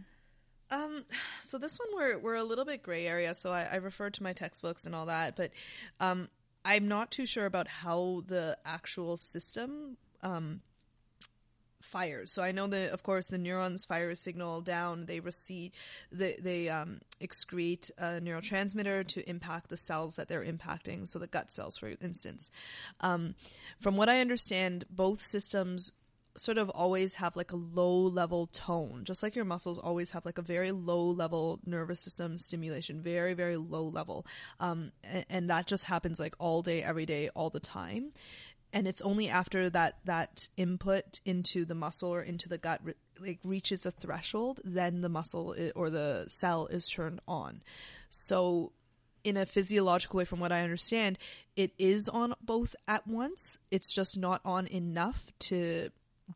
[0.70, 1.04] Um,
[1.42, 3.34] so this one we're we're a little bit gray area.
[3.34, 5.50] So I, I referred to my textbooks and all that, but
[6.00, 6.28] um,
[6.64, 10.60] I'm not too sure about how the actual system um
[11.86, 12.32] fires.
[12.32, 15.06] So I know that of course the neurons fire a signal down.
[15.06, 15.72] They receive
[16.12, 21.08] they they um, excrete a neurotransmitter to impact the cells that they're impacting.
[21.08, 22.50] So the gut cells, for instance.
[23.00, 23.34] Um,
[23.80, 25.92] from what I understand, both systems
[26.38, 30.24] sort of always have like a low level tone, just like your muscles always have
[30.24, 34.26] like a very low level nervous system stimulation, very, very low level.
[34.60, 38.12] Um, and, and that just happens like all day, every day, all the time.
[38.72, 42.94] And it's only after that, that input into the muscle or into the gut re-
[43.18, 47.62] like reaches a threshold, then the muscle i- or the cell is turned on.
[48.10, 48.72] So
[49.24, 51.18] in a physiological way, from what I understand,
[51.56, 53.58] it is on both at once.
[53.70, 55.90] It's just not on enough to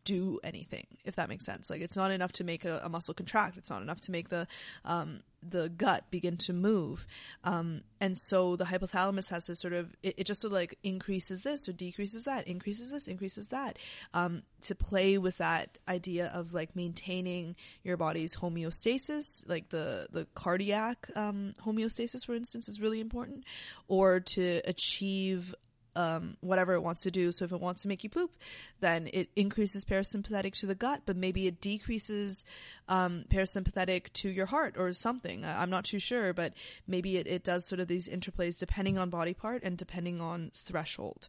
[0.04, 1.70] do anything, if that makes sense.
[1.70, 3.56] Like it's not enough to make a, a muscle contract.
[3.56, 4.46] It's not enough to make the
[4.84, 7.06] um, the gut begin to move.
[7.44, 10.78] Um, and so the hypothalamus has to sort of it, it just sort of like
[10.82, 13.78] increases this or decreases that, increases this, increases that,
[14.14, 20.26] um, to play with that idea of like maintaining your body's homeostasis, like the the
[20.34, 23.44] cardiac um, homeostasis, for instance, is really important,
[23.88, 25.54] or to achieve
[26.00, 27.24] um, whatever it wants to do.
[27.32, 28.32] So if it wants to make you poop,
[28.80, 32.44] then it increases parasympathetic to the gut, but maybe it decreases
[32.88, 35.44] um, parasympathetic to your heart or something.
[35.44, 36.52] I- I'm not too sure, but
[36.86, 40.50] maybe it, it does sort of these interplays depending on body part and depending on
[40.54, 41.28] threshold.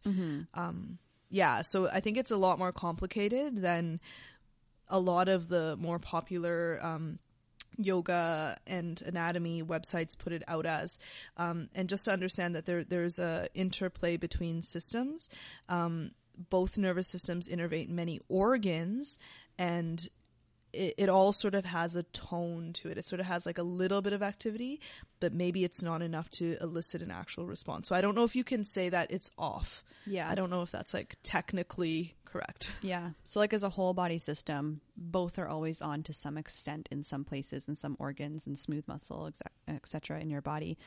[0.54, 0.98] Um,
[1.30, 4.00] yeah, so I think it's a lot more complicated than
[4.88, 7.18] a lot of the more popular um,
[7.76, 10.98] yoga and anatomy websites put it out as.
[11.36, 15.28] Um, and just to understand that there there's a interplay between systems
[15.68, 16.12] um,
[16.50, 19.18] both nervous systems innervate many organs
[19.58, 20.08] and
[20.72, 22.96] it, it all sort of has a tone to it.
[22.96, 24.80] It sort of has like a little bit of activity
[25.20, 27.88] but maybe it's not enough to elicit an actual response.
[27.88, 29.84] So i don't know if you can say that it's off.
[30.06, 33.10] Yeah, i don't know if that's like technically correct Yeah.
[33.24, 37.04] So, like, as a whole body system, both are always on to some extent in
[37.04, 39.30] some places, in some organs and smooth muscle,
[39.68, 40.78] etc., in your body.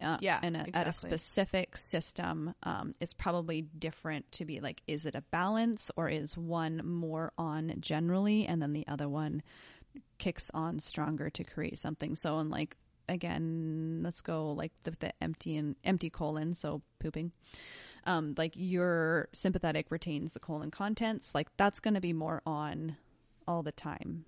[0.00, 4.82] Uh, Yeah, And a, at a specific system, um, it's probably different to be like,
[4.86, 9.42] is it a balance or is one more on generally and then the other one
[10.18, 12.16] kicks on stronger to create something?
[12.16, 12.76] So, in like,
[13.08, 17.32] again, let's go like the, the empty and empty colon, so pooping.
[18.04, 22.96] Um, like your sympathetic retains the colon contents, like that's going to be more on
[23.46, 24.24] all the time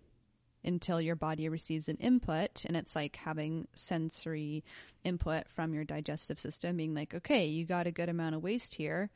[0.65, 4.65] until your body receives an input and it's like having sensory
[5.05, 8.75] input from your digestive system being like okay you got a good amount of waste
[8.75, 9.11] here.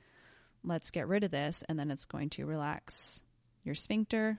[0.65, 3.21] Let's get rid of this and then it's going to relax
[3.65, 4.39] your sphincter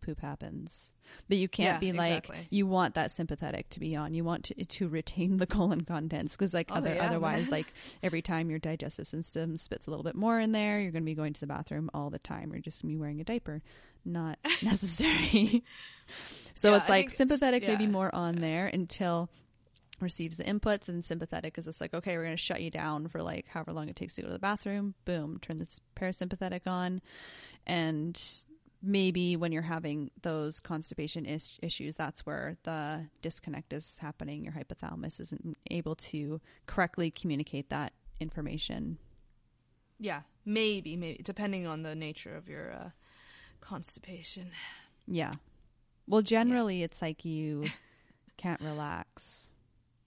[0.00, 0.90] poop happens.
[1.28, 2.46] But you can't Yeah, be like exactly.
[2.50, 4.14] you want that sympathetic to be on.
[4.14, 7.50] You want to, to retain the colon contents because like Oh, other yeah, otherwise man.
[7.58, 7.66] like
[8.02, 11.06] every time your digestive system spits a little bit more in there you're going to
[11.06, 12.52] be going to the bathroom all the time.
[12.52, 13.60] You're just be wearing a diaper.
[14.04, 15.64] Not necessary.
[16.54, 19.28] So Yeah, it's I like think it's- sympathetic maybe more on there until
[20.00, 23.06] receives the inputs and sympathetic is just like okay we're going to shut you down
[23.08, 24.94] for like however long it takes to go to the bathroom.
[25.04, 27.02] Boom turn this parasympathetic on.
[27.66, 28.18] And
[28.82, 34.44] maybe when you're having those constipation is- issues that's where the disconnect is happening.
[34.44, 38.98] Your hypothalamus isn't able to correctly communicate that information.
[39.98, 42.90] Yeah maybe maybe depending on the nature of your uh,
[43.60, 44.50] constipation.
[45.06, 45.32] Yeah.
[46.06, 47.66] Well generally it's like you
[48.36, 49.48] can't relax.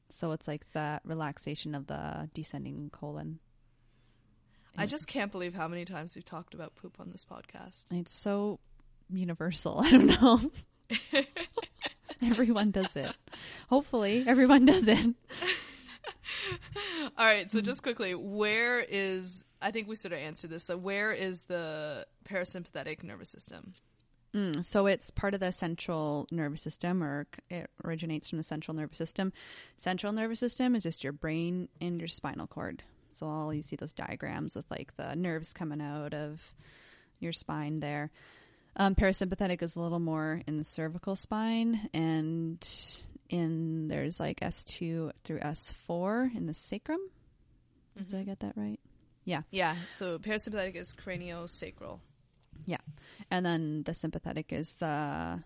[0.10, 3.40] So it's like the relaxation of the descending colon
[4.78, 7.86] I just can't believe how many times we've talked about poop on this podcast.
[7.92, 8.60] It's so
[9.12, 9.80] universal.
[9.84, 10.52] I don't know.
[12.24, 13.14] everyone does it.
[13.70, 15.06] Hopefully, everyone does it.
[17.18, 20.66] All right, so just quickly, where is I think we sort of answered this.
[20.66, 23.74] So where is the parasympathetic nervous system?
[24.36, 28.76] Mm, so it's part of the central nervous system, or it originates from the central
[28.76, 29.32] nervous system.
[29.78, 32.84] Central nervous system is just your brain and your spinal cord.
[33.13, 36.41] So all you see those diagrams with like the nerves coming out of
[37.19, 38.12] your spine there.
[38.76, 42.67] Um, parasympathetic is a little more in the cervical spine, and
[43.30, 46.99] in there's like S two through S four in the sacrum.
[47.95, 48.80] Did I get that right?
[49.26, 49.43] Yeah.
[49.52, 51.99] Yeah, so parasympathetic is craniosacral.
[52.65, 52.78] Yeah.
[53.30, 55.43] And then the sympathetic is the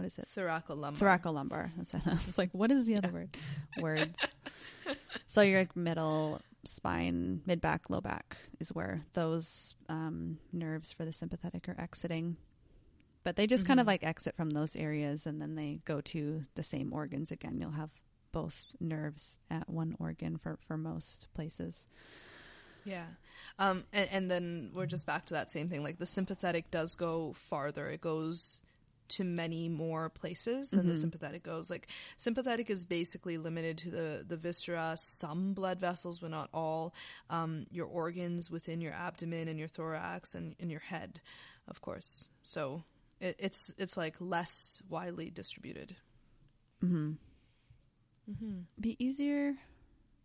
[0.00, 0.26] what is it?
[0.34, 0.96] Thoracolumbar.
[0.96, 1.70] Thoracolumbar.
[1.76, 3.36] That's what I was like, what is the other word?
[3.80, 4.18] Words.
[5.26, 11.04] so your like middle spine, mid back, low back is where those um, nerves for
[11.04, 12.38] the sympathetic are exiting.
[13.24, 16.46] But they just kind of like exit from those areas and then they go to
[16.54, 17.58] the same organs again.
[17.60, 17.90] You'll have
[18.32, 21.86] both nerves at one organ for, for most places.
[22.86, 23.04] Yeah.
[23.58, 25.82] Um, and, and then we're just back to that same thing.
[25.82, 27.90] Like the sympathetic does go farther.
[27.90, 28.62] It goes
[29.10, 31.00] to many more places than the Mhm.
[31.00, 31.70] sympathetic goes.
[31.70, 36.94] Like sympathetic is basically limited to the, the viscera, some blood vessels, but not all.
[37.28, 41.20] Um, your organs within your abdomen and your thorax and in your head,
[41.68, 42.30] of course.
[42.42, 42.84] So
[43.20, 45.96] it, it's it's like less widely distributed.
[46.82, 47.12] Mm-hmm.
[48.30, 48.60] Mm-hmm.
[48.80, 49.56] be easier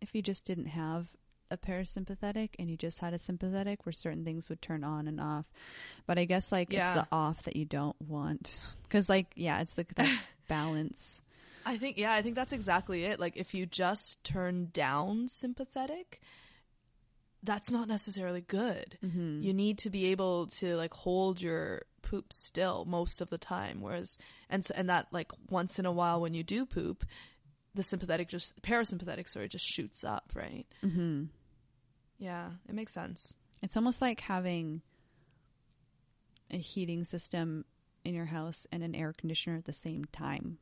[0.00, 1.08] if you just didn't have
[1.50, 5.20] a parasympathetic and you just had a sympathetic where certain things would turn on and
[5.20, 5.46] off.
[6.06, 6.92] But I guess like Yeah.
[6.94, 9.86] it's the off that you don't want because like yeah, it's the
[10.48, 11.20] balance.
[11.64, 13.18] I think yeah, I think that's exactly it.
[13.20, 16.20] Like if you just turn down sympathetic,
[17.42, 18.98] that's not necessarily good.
[19.04, 19.42] Mm-hmm.
[19.42, 23.80] You need to be able to like hold your poop still most of the time
[23.80, 24.16] whereas
[24.48, 27.04] and so, and that like once in a while when you do poop,
[27.76, 30.66] the sympathetic just parasympathetic sorry just shoots up, right?
[30.84, 31.24] mm-hmm.
[32.18, 33.34] Yeah, it makes sense.
[33.62, 34.80] It's almost like having
[36.50, 37.64] a heating system
[38.04, 40.58] in your house and an air conditioner at the same time,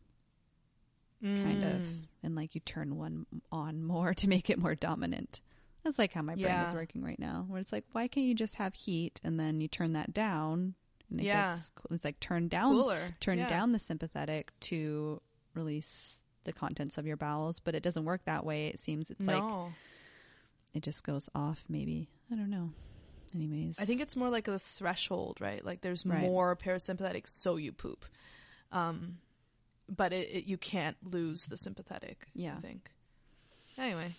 [1.22, 1.98] kind of, Mm.
[2.22, 5.40] and like you turn one on more to make it more dominant.
[5.84, 8.34] That's like how my brain is working right now, where it's like, why can't you
[8.34, 10.74] just have heat and then you turn that down?
[11.10, 11.52] And it Yeah.
[11.54, 11.94] gets cool.
[11.94, 13.14] It's like turn down, Cooler.
[13.20, 13.46] turn yeah.
[13.48, 15.20] down the sympathetic to
[15.54, 18.68] release the contents of your bowels, but it doesn't work that way.
[18.68, 19.42] It seems it's like
[20.74, 21.64] it just goes off.
[21.68, 22.70] Maybe I don't know.
[23.34, 25.64] Anyways, I think it's more like a threshold, right?
[25.64, 26.20] Like there's Right.
[26.20, 28.04] more parasympathetic, so you poop.
[28.70, 29.18] Um,
[29.88, 32.26] but it, it you can't lose the sympathetic.
[32.34, 32.54] Yeah.
[32.56, 32.90] I think.
[33.76, 34.14] Anyway,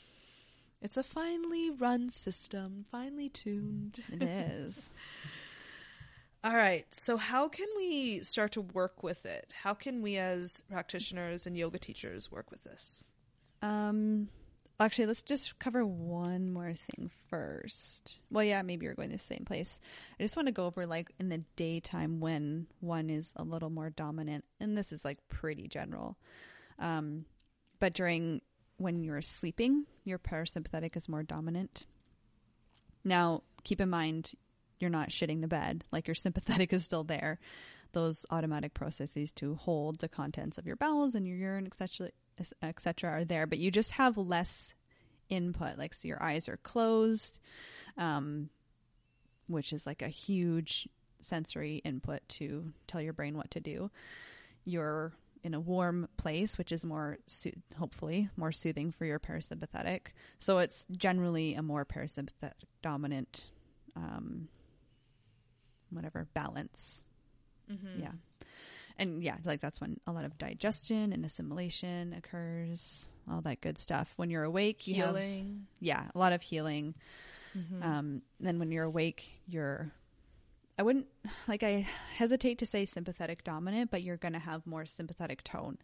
[0.82, 4.04] it's a finely run system, finely tuned.
[4.12, 4.90] it is.
[6.46, 6.86] All right.
[6.92, 9.52] So how can we start to work with it?
[9.64, 13.04] How can we as practitioners and yoga teachers work with this?
[13.64, 14.30] Um,
[14.80, 18.20] actually, let's just cover one more thing first.
[18.30, 19.80] Well, yeah, maybe you're going the same place.
[20.20, 23.72] I just want to go over like in the daytime when one is a little
[23.72, 26.16] more dominant, and this is like pretty general.
[26.78, 27.26] Um,
[27.80, 28.42] but during
[28.78, 31.88] when you're sleeping, your parasympathetic is more dominant.
[33.04, 34.34] Now, keep in mind,
[34.80, 37.40] you're not shitting the bed; like your sympathetic is still there.
[37.94, 42.10] Those automatic processes to hold the contents of your bowels and your urine, etc.,
[42.62, 44.74] etc., are there, but you just have less
[45.30, 45.78] input.
[45.78, 47.40] Like, so your eyes are closed,
[47.98, 48.50] um,
[49.48, 50.90] which is like a huge
[51.22, 53.90] sensory input to tell your brain what to do.
[54.64, 60.08] You're in a warm place, which is more, soo- hopefully, more soothing for your parasympathetic.
[60.40, 63.52] So it's generally a more parasympathetic dominant,
[63.96, 64.48] um,
[65.92, 67.02] whatever balance.
[67.72, 68.02] Mm-hmm.
[68.02, 68.12] Yeah.
[68.98, 73.78] And yeah, like that's when a lot of digestion and assimilation occurs, all that good
[73.78, 74.12] stuff.
[74.16, 75.68] When you're awake, you have, Healing.
[75.82, 76.96] yeah, a lot of healing.
[77.58, 77.84] Mhm.
[77.84, 79.92] Um, then when you're awake, you're,
[80.80, 81.08] I wouldn't,
[81.48, 85.78] like, I hesitate to say sympathetic dominant, but you're going to have more sympathetic tone.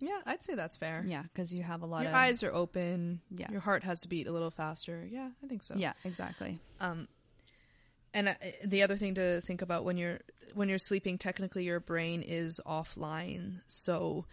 [0.00, 1.04] yeah, I'd say that's fair.
[1.06, 1.24] Yeah.
[1.34, 3.20] Cause you have a lot Your of, eyes are open.
[3.36, 3.50] Yeah.
[3.50, 5.06] Your heart has to beat a little faster.
[5.10, 5.74] Yeah, I think so.
[5.76, 6.60] yeah, exactly.
[6.80, 7.08] Um,
[8.14, 8.34] and uh,
[8.64, 10.20] the other thing to think about when you're
[10.54, 14.24] when you're sleeping, technically your brain is offline, so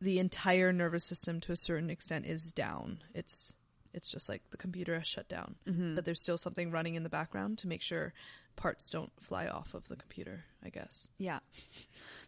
[0.00, 2.98] the entire nervous system, to a certain extent, is down.
[3.14, 3.54] It's
[3.94, 5.94] it's just like the computer has shut down, Mm-hmm.
[5.94, 8.12] but there's still something running in the background to make sure
[8.56, 10.44] parts don't fly off of the computer.
[10.64, 11.08] I guess.
[11.18, 11.40] Yeah.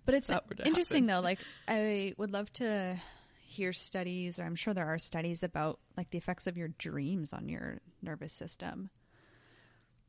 [0.04, 1.22] But it's That were to interesting happen.
[1.22, 1.26] though.
[1.28, 3.00] Like I would love to
[3.46, 7.32] hear studies, or I'm sure there are studies about like the effects of your dreams
[7.32, 8.90] on your nervous system.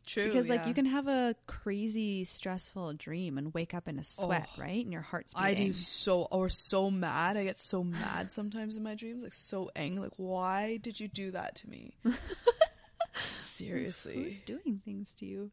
[0.06, 0.26] True.
[0.26, 0.68] because like yeah.
[0.68, 4.62] you can have a crazy stressful dream and wake up in a sweat, Oh.
[4.62, 4.84] right?
[4.84, 5.48] And your heart's beating.
[5.48, 7.38] I do so or so mad.
[7.38, 10.04] I get so mad sometimes in my dreams, like so angry.
[10.04, 11.96] Like, why did you do that to me?
[13.38, 15.52] Seriously, Who's doing things to you?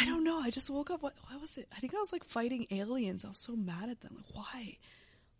[0.00, 0.38] I don't know.
[0.38, 1.02] I just woke up.
[1.02, 1.68] What, what was it?
[1.76, 3.24] I think I was like fighting aliens.
[3.24, 4.14] I was so mad at them.
[4.16, 4.78] Like, why?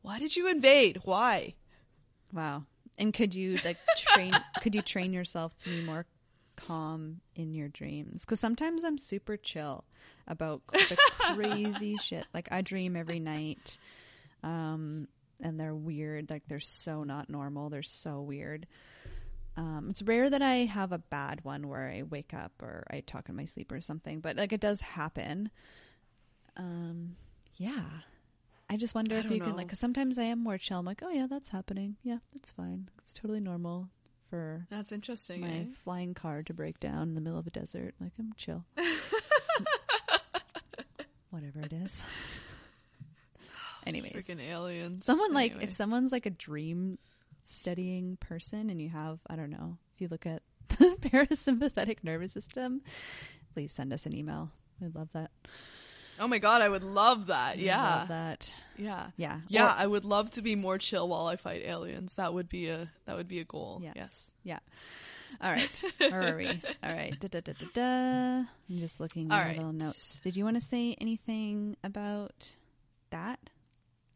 [0.02, 1.00] Why did you invade?
[1.04, 1.54] Why?
[2.32, 2.64] Wow.
[2.98, 4.34] And could you like train?
[4.60, 6.04] could you train yourself to be more
[6.56, 8.22] calm in your dreams?
[8.22, 9.84] Because sometimes I'm super chill
[10.26, 10.96] about the
[11.34, 12.26] crazy shit.
[12.32, 13.78] Like I dream every night,
[14.42, 15.08] um,
[15.40, 16.30] and they're weird.
[16.30, 17.70] Like they're so not normal.
[17.70, 18.66] They're so weird.
[19.56, 23.00] Um, it's rare that I have a bad one where I wake up or I
[23.00, 25.50] talk in my sleep or something, but like it does happen.
[26.56, 27.16] Um,
[27.56, 27.84] yeah.
[28.70, 30.78] I just wonder I if you can like, cause sometimes I am more chill.
[30.78, 31.96] I'm like, oh yeah, that's happening.
[32.02, 32.88] Yeah, that's fine.
[33.02, 33.90] It's totally normal
[34.32, 35.42] for That's interesting.
[35.42, 35.64] my eh?
[35.84, 37.94] flying car to break down in the middle of a desert.
[38.00, 38.64] Like I'm chill.
[41.28, 41.94] Whatever it is.
[43.86, 45.04] Anyways, Freaking aliens.
[45.04, 45.64] someone like Anyway.
[45.64, 46.96] if someone's like a dream
[47.44, 50.40] studying person and you have I don't know if you look at
[50.78, 52.80] the parasympathetic nervous system,
[53.52, 54.50] please send us an email.
[54.80, 55.30] We'd love that.
[56.20, 57.56] Oh my god, I would love that.
[57.56, 57.82] We'd Yeah.
[57.82, 58.52] love that.
[58.76, 59.10] Yeah.
[59.16, 62.14] Yeah, Yeah, Or- I would love to be more chill while I fight aliens.
[62.14, 63.80] That would be a that would be a goal.
[63.82, 63.94] Yes.
[63.96, 64.30] yes.
[64.44, 64.58] Yeah.
[65.40, 65.84] All right.
[65.98, 66.46] Where are we?
[66.82, 67.18] All right.
[67.18, 68.36] Da, da, da, da, da.
[68.70, 69.56] I'm just looking at my right.
[69.56, 70.20] little notes.
[70.22, 72.52] Did you want to say anything about
[73.10, 73.40] that?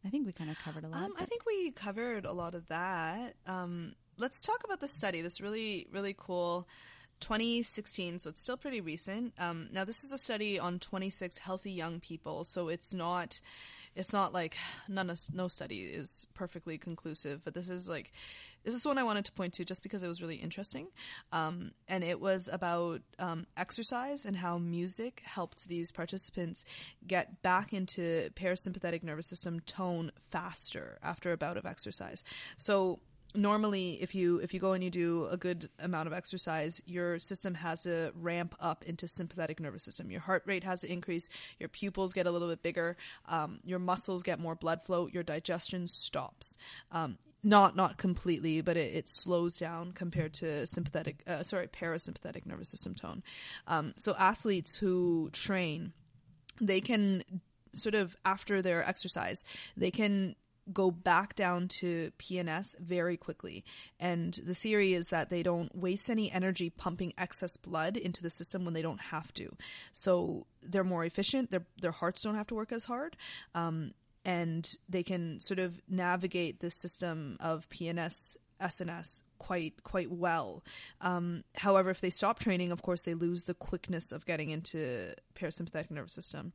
[0.05, 1.03] I think we kind of covered a lot.
[1.05, 3.35] Um, I think we covered a lot of that.
[3.47, 5.21] Um, let's talk about the study.
[5.23, 6.69] This really, really cool
[7.21, 9.33] 2016, so it's still pretty recent.
[9.39, 13.41] Um, now, this is a study on 26 healthy young people, so it's not.
[13.95, 14.57] It's not like
[14.89, 18.13] none of no study is perfectly conclusive, but this is like
[18.63, 20.89] this is one I wanted to point to just because it was really interesting,
[21.33, 26.65] um, and it was about um, exercise and how music helped these participants
[27.07, 32.25] get back into parasympathetic nervous system tone faster after a bout of exercise.
[32.59, 32.99] So
[33.37, 37.19] normally if you if you go and you do a good amount of exercise your
[37.19, 40.11] system has to ramp up into sympathetic nervous system.
[40.11, 41.29] Your heart rate has to increase.
[41.59, 42.97] Your pupils get a little bit bigger.
[43.29, 45.09] Um, your muscles get more blood flow.
[45.13, 46.57] Your digestion stops.
[46.91, 52.45] Um, not not completely but it, it slows down compared to sympathetic uh, sorry parasympathetic
[52.47, 53.23] nervous system tone.
[53.67, 55.93] Um, so athletes who train
[56.61, 57.23] they can
[57.75, 59.45] sort of after their exercise
[59.77, 60.35] they can
[60.73, 63.65] go back down to PNS very quickly.
[64.01, 68.31] And the theory is that they don't waste any energy pumping excess blood into the
[68.31, 69.57] system when they don't have to.
[69.93, 71.51] So they're more efficient.
[71.51, 73.17] Their their hearts don't have to work as hard.
[73.55, 73.93] Um,
[74.25, 80.65] and they can sort of navigate the system of PNS SNS quite quite well.
[81.01, 85.15] Um, however, if they stop training, of course, they lose the quickness of getting into
[85.35, 86.53] parasympathetic nervous system.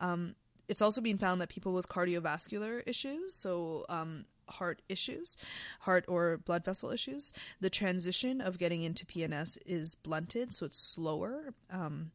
[0.00, 0.34] Um,
[0.68, 5.36] it's also been found that people with cardiovascular issues, so um, heart issues,
[5.80, 10.78] heart or blood vessel issues, the transition of getting into PNS is blunted, so it's
[10.78, 11.54] slower.
[11.70, 12.10] Um,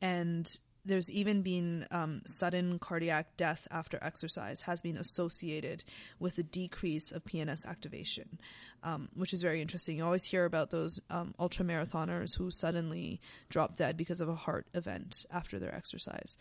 [0.00, 5.84] and there's even been um, sudden cardiac death after exercise has been associated
[6.18, 8.40] with a decrease of PNS activation,
[8.82, 9.98] um, which is very interesting.
[9.98, 13.20] You always hear about those um, ultra marathoners who suddenly
[13.50, 16.36] drop dead because of a heart event after their exercise.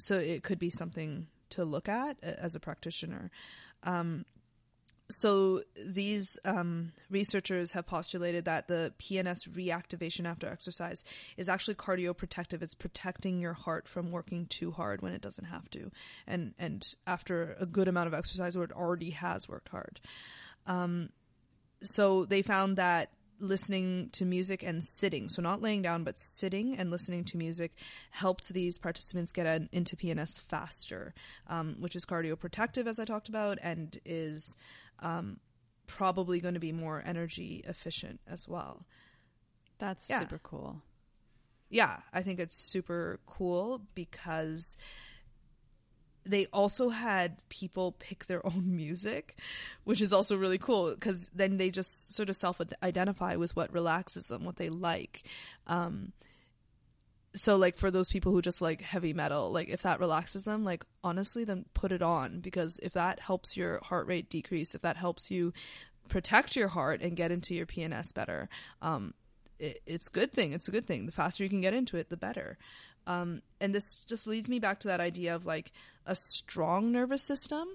[0.00, 3.30] So it could be something to look at as a practitioner.
[3.82, 4.24] Um,
[5.10, 11.02] so these um, researchers have postulated that the PNS reactivation after exercise
[11.36, 12.62] is actually cardioprotective.
[12.62, 15.90] It's protecting your heart from working too hard when it doesn't have to,
[16.26, 20.00] and and after a good amount of exercise where it already has worked hard.
[20.66, 21.10] Um,
[21.82, 23.10] so they found that
[23.40, 27.72] listening to music and sitting, so not laying down, but sitting and listening to music,
[28.10, 31.14] helped these participants get an, into PNS faster,
[31.48, 34.56] um, which is cardioprotective, as I talked about, and is
[35.00, 35.40] um,
[35.86, 38.84] probably going to be more energy efficient as well.
[39.78, 40.20] That's Yeah.
[40.20, 40.82] super cool.
[41.70, 44.76] Yeah, I think it's super cool because
[46.24, 49.36] they also had people pick their own music,
[49.84, 53.72] which is also really cool because then they just sort of self identify with what
[53.72, 55.22] relaxes them, what they like.
[55.66, 56.12] Um,
[57.34, 60.64] so like for those people who just like heavy metal, like if that relaxes them,
[60.64, 64.82] like honestly, then put it on because if that helps your heart rate decrease, if
[64.82, 65.52] that helps you
[66.08, 68.48] protect your heart and get into your PNS better,
[68.82, 69.14] um,
[69.60, 70.52] it, it's a good thing.
[70.52, 71.06] It's a good thing.
[71.06, 72.58] The faster you can get into it, the better.
[73.10, 75.72] Um, and this just leads me back to that idea of like
[76.06, 77.66] a strong nervous system.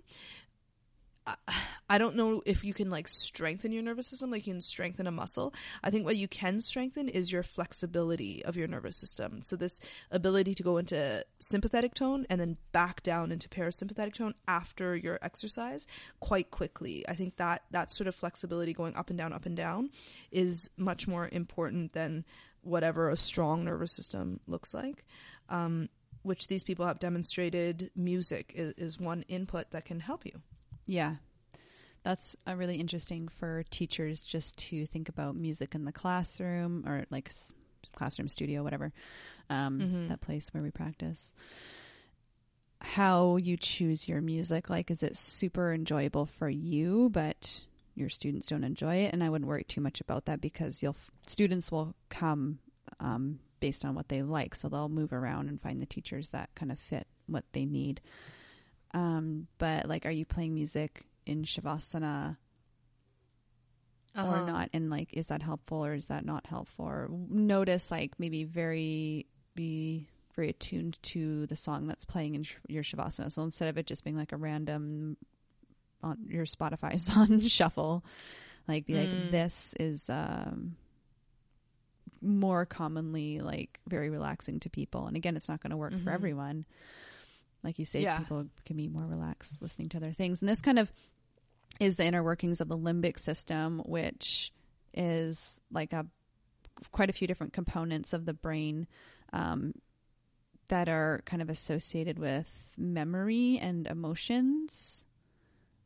[1.90, 5.08] I don't know if you can like strengthen your nervous system, like you can strengthen
[5.08, 5.56] a muscle.
[5.84, 9.42] I think what you can strengthen is your flexibility of your nervous system.
[9.42, 9.80] So this
[10.12, 15.18] ability to go into sympathetic tone and then back down into parasympathetic tone after your
[15.24, 15.88] exercise
[16.20, 17.04] quite quickly.
[17.10, 19.90] I think that that sort of flexibility going up and down, up and down
[20.32, 22.24] is much more important than
[22.66, 25.06] whatever a strong nervous system looks like.
[25.50, 25.90] Um,
[26.24, 30.42] which these people have demonstrated music is, is one input that can help you.
[30.88, 31.16] Yeah,
[32.04, 37.06] that's a really interesting for teachers just to think about music in the classroom or
[37.12, 37.32] like
[37.96, 38.92] classroom studio, whatever,
[39.50, 40.08] um, mm-hmm.
[40.08, 41.32] that place where we practice.
[42.82, 47.64] How you choose your music, like, is it super enjoyable for you, but
[47.96, 49.14] your students don't enjoy it?
[49.14, 52.60] And I wouldn't worry too much about that because you'll students will come
[53.00, 56.50] um, based on what they like, so they'll move around and find the teachers that
[56.56, 58.02] kind of fit what they need.
[58.94, 62.38] Um, but like, are you playing music in shavasana
[64.16, 64.32] uh-huh.
[64.32, 68.14] or not and like is that helpful or is that not helpful or notice like
[68.18, 69.26] maybe very
[69.56, 73.78] be very attuned to the song that's playing in sh- your shavasana so instead of
[73.78, 75.18] it just being like a random
[76.06, 78.04] on your spotify's on shuffle
[78.68, 79.00] like be mm.
[79.00, 80.76] like this is um
[82.22, 86.06] more commonly like very relaxing to people and again it's not going to work mm-hmm.
[86.06, 86.66] for everyone
[87.64, 88.20] like you say yeah.
[88.20, 90.92] people can be more relaxed listening to other things and this kind of
[91.80, 94.54] is the inner workings of the limbic system, which
[94.94, 96.06] is like a
[96.92, 98.88] quite a few different components of the brain
[99.34, 99.74] um,
[100.68, 102.48] that are kind of associated with
[102.78, 105.04] memory and emotions.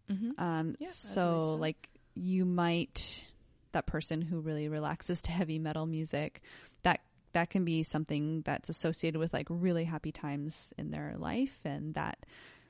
[0.10, 0.42] Mm-hmm.
[0.42, 3.24] Um, yeah, so, like, you might
[3.72, 6.42] that person who really relaxes to heavy metal music
[6.84, 7.02] that
[7.34, 11.94] that can be something that's associated with like really happy times in their life, and
[11.94, 12.26] that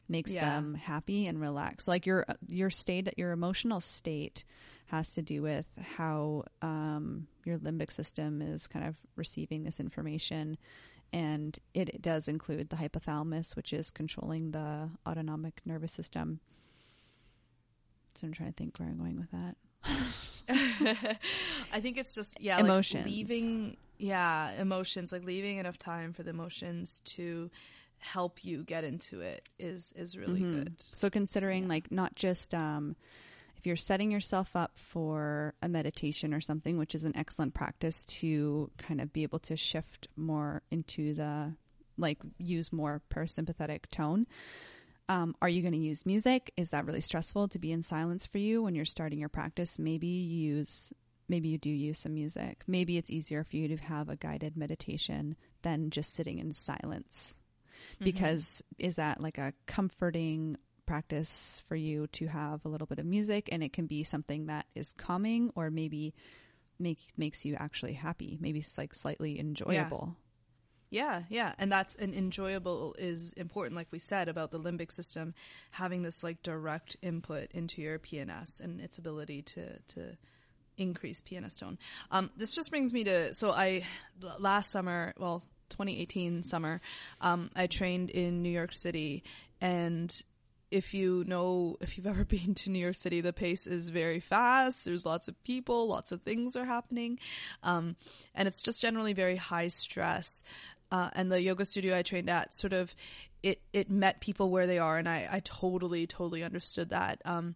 [0.09, 0.43] makes yeah.
[0.55, 1.87] them happy and relaxed.
[1.87, 4.43] Like your your state, your emotional state
[4.87, 5.65] has to do with
[5.95, 10.57] how um, your limbic system is kind of receiving this information,
[11.13, 16.39] and it, it does include the hypothalamus, which is controlling the autonomic nervous system.
[18.19, 19.55] So I'm trying to think where I'm going with that.
[21.73, 23.05] I think it's just yeah, emotions.
[23.05, 27.49] Like leaving yeah, emotions, like leaving enough time for the emotions to
[27.99, 30.59] help you get into it is is really mm-hmm.
[30.59, 30.73] good.
[30.81, 31.69] So considering yeah.
[31.69, 32.95] like not just um,
[33.57, 38.03] if you're setting yourself up for a meditation or something, which is an excellent practice
[38.05, 41.53] to kind of be able to shift more into the
[41.97, 44.27] like use more parasympathetic tone.
[45.09, 46.53] Um, are you going to use music?
[46.55, 49.77] Is that really stressful to be in silence for you when you're starting your practice?
[49.77, 50.93] Maybe you use
[51.27, 52.63] maybe you do use some music.
[52.67, 57.33] Maybe it's easier for you to have a guided meditation than just sitting in silence
[57.95, 58.03] Mm-hmm.
[58.03, 63.05] because is that like a comforting practice for you to have a little bit of
[63.05, 66.13] music and it can be something that is calming or maybe
[66.79, 70.28] make makes you actually happy maybe it's like slightly enjoyable yeah.
[70.89, 71.53] Yeah yeah.
[71.57, 75.33] And that's an enjoyable is important like we said about the limbic system
[75.71, 80.17] having this like direct input into your pns and its ability to to
[80.77, 81.77] increase pns tone.
[82.11, 83.83] Um, this just brings me to so i
[84.39, 86.81] last summer well 2018 summer,
[87.21, 89.23] um, I trained in New York City,
[89.61, 90.13] and
[90.71, 94.19] if you know, if you've ever been to New York City, the pace is very
[94.19, 94.85] fast.
[94.85, 97.19] There's lots of people, lots of things are happening,
[97.63, 97.95] um,
[98.35, 100.43] and it's just generally very high stress.
[100.91, 102.95] Uh, and the yoga studio I trained at sort of
[103.43, 107.21] it it met people where they are, and I I totally totally understood that.
[107.25, 107.55] Um,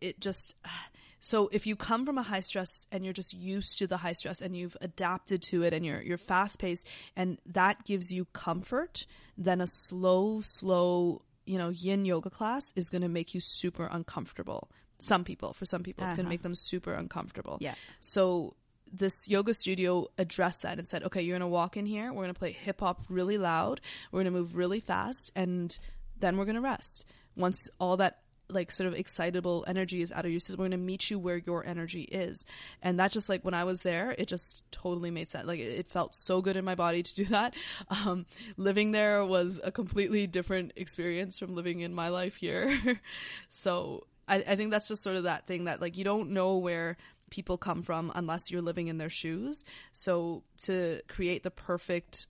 [0.00, 0.54] it just
[1.20, 4.12] so if you come from a high stress and you're just used to the high
[4.12, 6.86] stress and you've adapted to it and you're you're fast paced
[7.16, 9.06] and that gives you comfort,
[9.38, 13.86] then a slow, slow, you know, yin yoga class is going to make you super
[13.86, 14.70] uncomfortable.
[14.98, 16.10] Some people, for some people, uh-huh.
[16.10, 17.58] it's going to make them super uncomfortable.
[17.60, 17.74] Yeah.
[17.98, 18.54] So
[18.92, 22.12] this yoga studio addressed that and said, okay, you're going to walk in here.
[22.12, 23.80] We're going to play hip hop really loud.
[24.10, 25.76] We're going to move really fast and
[26.18, 27.04] then we're going to rest.
[27.34, 28.18] Once all that
[28.48, 30.58] like sort of excitable energy is out of your system.
[30.58, 32.44] We're going to meet you where your energy is.
[32.82, 35.46] And that just like when I was there, it just totally made sense.
[35.46, 37.54] Like it, felt so good in my body to do that.
[37.90, 38.26] Um,
[38.56, 42.78] living there was a completely different experience from living in my life here.
[43.48, 46.56] so I, I think that's just sort of that thing that like you don't know
[46.56, 46.96] where
[47.32, 49.64] people come from unless you're living in their shoes.
[49.92, 52.26] So to create the perfect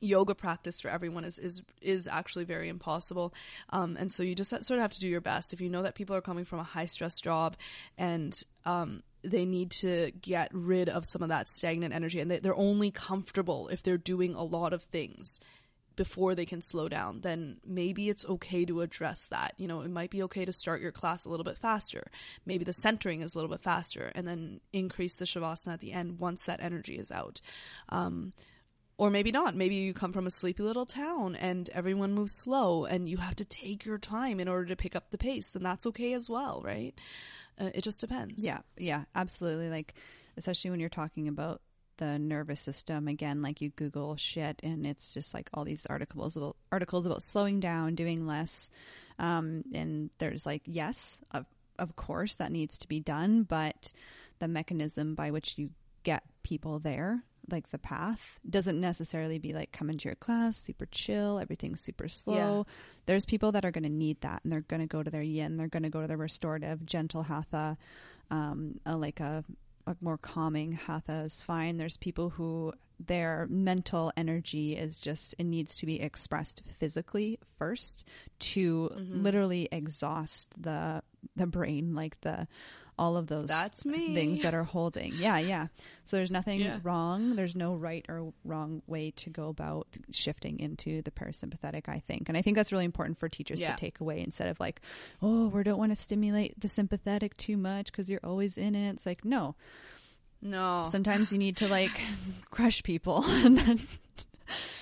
[0.00, 3.32] yoga practice for everyone is is is actually very impossible
[3.70, 5.82] um, and so you just sort of have to do your best if you know
[5.82, 7.56] that people are coming from a high stress job
[7.96, 8.34] and
[8.66, 12.56] um, they need to get rid of some of that stagnant energy and they, they're
[12.56, 15.38] only comfortable if they're doing a lot of things
[15.96, 19.54] before they can slow down, then maybe it's okay to address that.
[19.56, 22.08] You know, it might be okay to start your class a little bit faster.
[22.46, 25.92] Maybe the centering is a little bit faster and then increase the Shavasana at the
[25.92, 27.40] end once that energy is out.
[27.88, 28.32] Um,
[28.96, 29.56] or maybe not.
[29.56, 33.36] Maybe you come from a sleepy little town and everyone moves slow and you have
[33.36, 35.50] to take your time in order to pick up the pace.
[35.50, 36.94] Then that's okay as well, right?
[37.60, 38.44] Uh, it just depends.
[38.44, 39.68] Yeah, yeah, absolutely.
[39.68, 39.94] Like,
[40.36, 41.60] especially when you're talking about
[41.98, 46.36] the nervous system again like you google shit and it's just like all these articles
[46.36, 48.68] about articles about slowing down doing less
[49.18, 51.46] um, and there's like yes of
[51.78, 53.92] of course that needs to be done but
[54.40, 55.70] the mechanism by which you
[56.02, 60.86] get people there like the path doesn't necessarily be like come into your class super
[60.86, 62.72] chill everything's super slow Yeah.
[63.06, 65.22] there's people that are going to need that and they're going to go to their
[65.22, 67.76] yin they're going to go to their restorative gentle hatha
[68.30, 69.44] um, a, like a,
[69.86, 72.72] a more calming hatha is fine there's people who
[73.04, 78.06] their mental energy is just it needs to be expressed physically first
[78.38, 79.22] to Mm-hmm.
[79.22, 81.02] literally exhaust the
[81.36, 82.46] the brain like the
[82.98, 84.14] all of those That's me.
[84.14, 85.14] things that are holding.
[85.14, 85.66] Yeah, yeah.
[86.04, 86.78] So there's nothing Yeah.
[86.82, 87.34] wrong.
[87.36, 92.28] There's no right or wrong way to go about shifting into the parasympathetic, I think.
[92.28, 93.72] And I think that's really important for teachers Yeah.
[93.72, 94.80] to take away instead of like,
[95.22, 98.90] oh, we don't want to stimulate the sympathetic too much because you're always in it.
[98.94, 99.56] It's like, no.
[100.42, 100.88] No.
[100.92, 101.90] Sometimes you need to like
[102.50, 103.80] crush people and then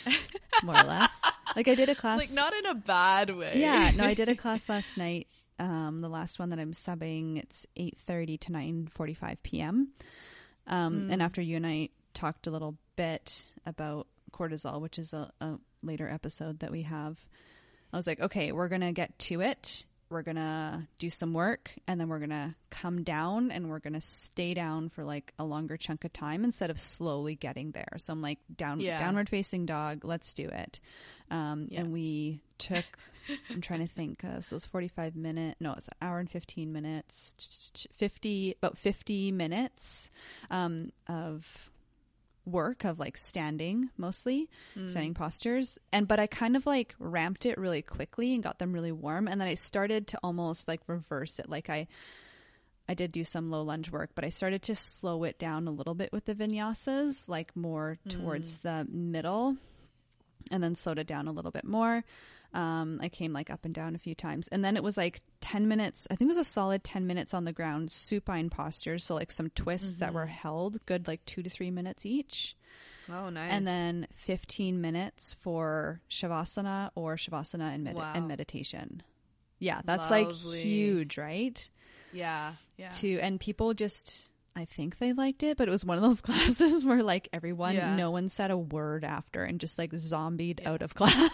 [0.63, 1.11] more or less.
[1.57, 3.55] Like I did a class like not in a bad way.
[3.57, 5.29] yeah, no, I did a class last night.
[5.63, 9.89] Um, the last one that I'm subbing, it's eight thirty to nine forty five p.m.
[10.67, 15.31] Um, And after you and I talked a little bit about cortisol, which is a,
[15.41, 17.17] a later episode that we have,
[17.93, 19.85] I was like, okay, we're gonna get to it.
[20.11, 24.53] We're gonna do some work, and then we're gonna come down, and we're gonna stay
[24.55, 27.95] down for like a longer chunk of time instead of slowly getting there.
[27.99, 28.99] So I'm like, down, Yeah.
[28.99, 30.05] downward facing dog.
[30.05, 30.81] Let's do it.
[31.31, 31.81] Um, Yeah.
[31.81, 32.85] And we took.
[33.51, 34.25] I'm trying to think.
[34.25, 35.57] Uh, so it was 45 minute.
[35.61, 37.35] No, it's an hour and 15 minutes.
[37.97, 40.11] 50 about 50 minutes
[40.51, 41.71] um, of
[42.45, 44.51] work of like standing mostly
[44.89, 48.73] standing postures and but i kind of like ramped it really quickly and got them
[48.73, 51.87] really warm and then i started to almost like reverse it like i
[52.89, 55.71] i did do some low lunge work but i started to slow it down a
[55.71, 59.57] little bit with the vinyasas like more towards the middle
[60.51, 62.03] and then slowed it down a little bit more
[62.55, 65.20] um, I came like up and down a few times, and then it was like
[65.40, 66.07] ten minutes.
[66.11, 69.30] I think it was a solid ten minutes on the ground, supine postures, so like
[69.32, 72.55] some twists that were held, good like two to three minutes each,
[73.11, 73.50] Oh, nice.
[73.53, 78.12] and then fifteen minutes for shavasana or shavasana and, med- Wow.
[78.14, 79.03] and meditation.
[79.59, 81.68] Yeah, that's like huge, right?
[82.12, 82.90] yeah, yeah.
[82.90, 84.28] To and people just.
[84.55, 87.74] I think they liked it, but it was one of those classes where like everyone,
[87.74, 87.96] Yeah.
[87.96, 91.30] no one said a word after and just like zombied out of class.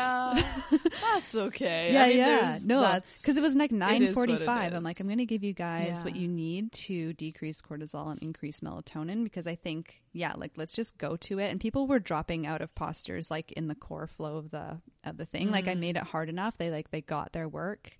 [0.00, 0.78] Yeah,
[1.14, 1.92] that's okay.
[1.92, 2.58] yeah, I mean, yeah.
[2.64, 4.72] No, that's because it was like nine forty-five.
[4.72, 5.00] I'm like.
[5.00, 9.24] I'm going to give you guys what you need to decrease cortisol and increase melatonin
[9.24, 11.50] because I think, yeah, like let's just go to it.
[11.50, 15.16] And people were dropping out of postures like in the core flow of the of
[15.16, 15.50] the thing.
[15.50, 15.80] Like I Mm.
[15.80, 16.56] made it hard enough.
[16.58, 17.96] They like they got their work.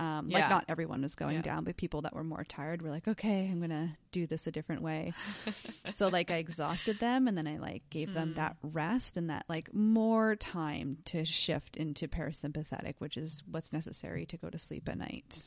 [0.00, 0.38] Um, Yeah.
[0.40, 1.42] Like not everyone was going Yeah.
[1.42, 4.50] down, but people that were more tired were like, okay, I'm gonna do this a
[4.50, 5.12] different way.
[5.94, 8.14] so like I exhausted them, and then I like gave Mm.
[8.14, 13.72] them that rest and that like more time to shift into parasympathetic, which is what's
[13.72, 15.46] necessary to go to sleep at night.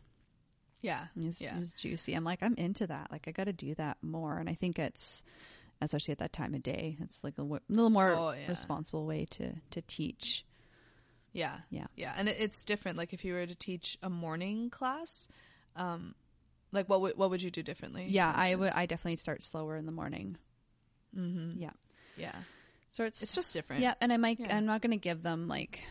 [0.82, 1.56] yeah, It was, yeah.
[1.56, 2.14] it was juicy.
[2.14, 3.10] I'm like, I'm into that.
[3.12, 5.24] Like I got to do that more, and I think it's
[5.82, 6.98] especially at that time of day.
[7.02, 8.48] It's like a w- little more Oh, yeah.
[8.48, 10.46] responsible way to to teach.
[11.34, 11.58] Yeah.
[11.70, 11.88] Yeah.
[11.96, 12.14] Yeah.
[12.16, 12.98] And it, it's different.
[12.98, 15.28] Like if you were to teach a morning class,
[15.76, 16.14] um,
[16.72, 18.06] like what would, what would you do differently?
[18.10, 18.72] Yeah, I would.
[18.72, 20.38] I definitely start slower in the morning.
[21.18, 21.54] Mhm.
[21.58, 21.72] Yeah.
[22.18, 22.36] Yeah.
[22.92, 23.82] So it's It's just different.
[23.82, 24.40] Yeah, and I might.
[24.40, 24.56] Yeah.
[24.56, 25.84] I'm not going to give them like.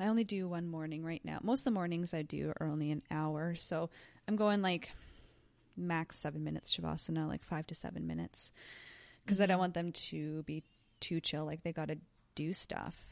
[0.00, 1.38] I only do one morning right now.
[1.42, 3.90] Most of the mornings I do are only an hour, so
[4.26, 4.90] I'm going like
[5.76, 8.52] max seven minutes shavasana, like five to seven minutes,
[9.24, 9.60] because I don't Mm-hmm.
[9.60, 10.62] want them to be
[11.00, 11.44] too chill.
[11.44, 11.98] Like they got to
[12.34, 13.06] do stuff.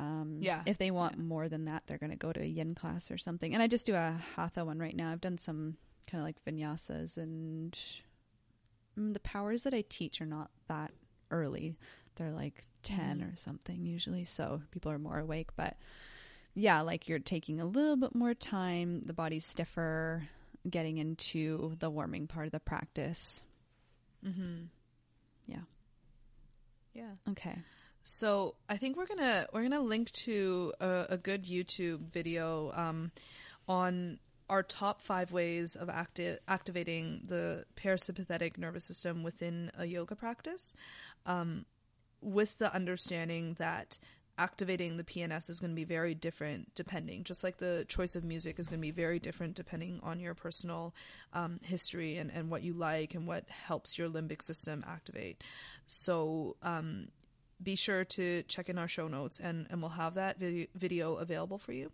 [0.00, 0.62] Um, Yeah.
[0.66, 1.22] If they want Yeah.
[1.22, 3.52] more than that, they're going to go to a yin class or something.
[3.54, 5.12] And I just do a hatha one right now.
[5.12, 5.76] I've done some
[6.06, 7.78] kind of like vinyasas, and
[8.98, 10.92] mm, the powers that I teach are not that
[11.30, 11.76] early.
[12.16, 13.32] They're like 10 Mhm.
[13.32, 15.54] or something usually, so people are more awake.
[15.56, 15.76] But
[16.54, 20.28] yeah, like you're taking a little bit more time, the body's stiffer,
[20.68, 23.42] getting into the warming part of the practice.
[24.24, 24.64] Mm-hmm.
[25.46, 25.62] Yeah.
[26.92, 27.12] Yeah.
[27.28, 27.56] Okay.
[28.02, 33.12] So I think we're gonna we're gonna link to a, a good YouTube video um,
[33.68, 40.16] on our top five ways of acti- activating the parasympathetic nervous system within a yoga
[40.16, 40.74] practice.
[41.24, 41.66] Um,
[42.20, 43.98] with the understanding that
[44.40, 48.24] activating the PNS is going to be very different depending, just like the choice of
[48.24, 50.94] music is going to be very different depending on your personal
[51.34, 55.44] um, history and, and what you like and what helps your limbic system activate.
[55.86, 57.08] So, um,
[57.62, 61.58] be sure to check in our show notes and, and we'll have that video, available
[61.58, 61.90] for you.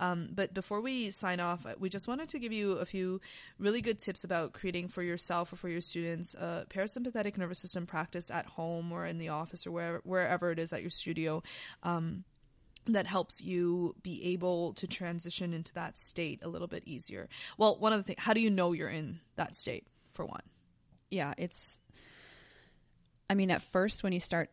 [0.00, 3.20] Um, but before we sign off, we just wanted to give you a few
[3.58, 7.86] really good tips about creating for yourself or for your students a parasympathetic nervous system
[7.86, 11.42] practice at home or in the office or wherever, wherever it is at your studio.
[11.82, 12.24] Um,
[12.86, 17.28] that helps you be able to transition into that state a little bit easier.
[17.56, 20.42] Well, one of the things, how do you know you're in that state for one?
[21.08, 21.78] Yeah, it's,
[23.30, 24.50] I mean, at first when you start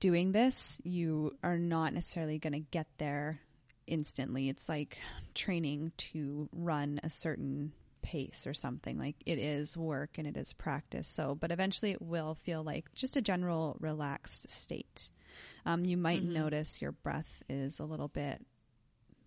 [0.00, 3.40] doing this, you are not necessarily going to get there
[3.86, 4.48] instantly.
[4.48, 4.98] It's like
[5.34, 7.72] training to run a certain
[8.02, 8.98] pace or something.
[8.98, 11.08] Like it is work and it is practice.
[11.08, 15.10] So, but eventually it will feel like just a general relaxed state.
[15.64, 16.34] Um, you might mm-hmm.
[16.34, 18.44] notice your breath is a little bit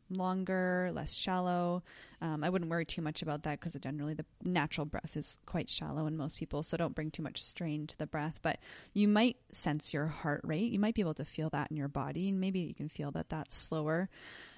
[0.10, 1.84] longer, less shallow.
[2.22, 5.70] Um, I wouldn't worry too much about that because generally the natural breath is quite
[5.70, 8.40] shallow in most people, so don't bring too much strain to the breath.
[8.42, 8.60] But
[8.94, 10.72] you might sense your heart rate.
[10.72, 13.12] You might be able to feel that in your body, and maybe you can feel
[13.12, 14.10] that that's slower.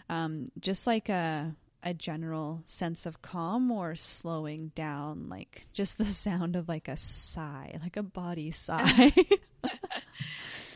[0.10, 6.06] Um, just like a a general sense of calm or slowing down, like just the
[6.14, 9.14] sound of like a sigh, like a body sigh.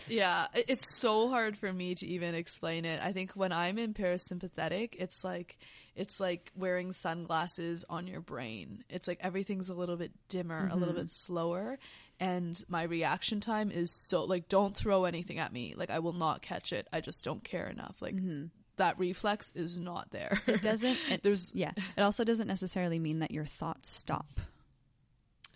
[0.08, 3.02] Yeah, it's so hard for me to even explain it.
[3.04, 5.58] I think when I'm in parasympathetic, it's like
[5.96, 8.84] it's like wearing sunglasses on your brain.
[8.90, 10.72] It's like everything's a little bit dimmer, mm-hmm.
[10.72, 11.04] a little mm-hmm.
[11.04, 11.80] bit slower,
[12.20, 15.74] and my reaction time is so like don't throw anything at me.
[15.76, 16.88] Like I will not catch it.
[16.92, 18.02] I just don't care enough.
[18.02, 18.46] Like mm-hmm.
[18.78, 20.42] that reflex is not there.
[20.48, 21.72] It doesn't it, there's yeah.
[21.98, 24.40] It also doesn't necessarily mean that your thoughts stop.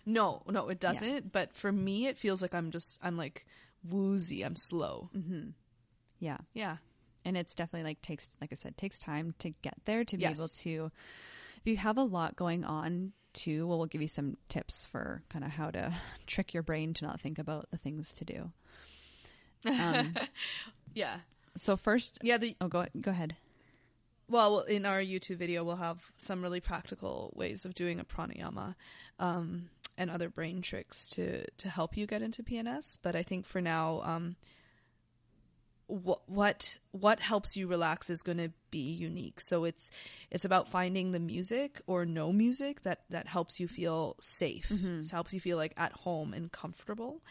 [0.06, 1.08] No, no, it doesn't.
[1.08, 1.20] Yeah.
[1.30, 3.46] But for me, it feels like I'm just I'm like
[3.88, 4.42] woozy.
[4.42, 5.10] I'm slow.
[5.16, 5.50] Mm-hmm.
[6.18, 6.38] Yeah.
[6.54, 6.76] Yeah.
[7.24, 10.22] And it's definitely like takes, like I said, takes time to get there to be
[10.22, 10.38] yes.
[10.38, 10.90] able to,
[11.58, 15.22] if you have a lot going on too, well, we'll give you some tips for
[15.28, 15.92] kind of how to
[16.26, 18.52] trick your brain to not think about the things to do.
[19.66, 20.14] Um,
[20.94, 21.16] yeah.
[21.56, 22.38] So first, yeah.
[22.38, 23.36] The, oh, go go ahead.
[24.28, 28.76] Well, in our YouTube video, we'll have some really practical ways of doing a pranayama.
[29.18, 29.70] Um,
[30.00, 32.98] and other brain tricks to to help you get into PNS.
[33.02, 34.36] But I think for now, um,
[35.86, 39.40] what what what helps you relax is going to be unique.
[39.42, 39.90] So it's
[40.30, 44.70] it's about finding the music or no music that that helps you feel safe.
[44.70, 45.02] Mm-hmm.
[45.02, 47.22] So helps you feel like at home and comfortable.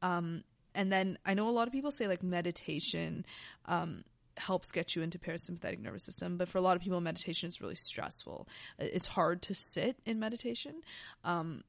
[0.00, 0.44] Um,
[0.76, 3.26] and then I know a lot of people say like meditation
[3.66, 4.04] um,
[4.36, 7.60] helps get you into parasympathetic nervous system, but for a lot of people, meditation is
[7.60, 8.48] really stressful.
[8.78, 10.80] It's hard to sit in meditation.
[11.24, 11.62] Um,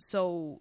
[0.00, 0.60] so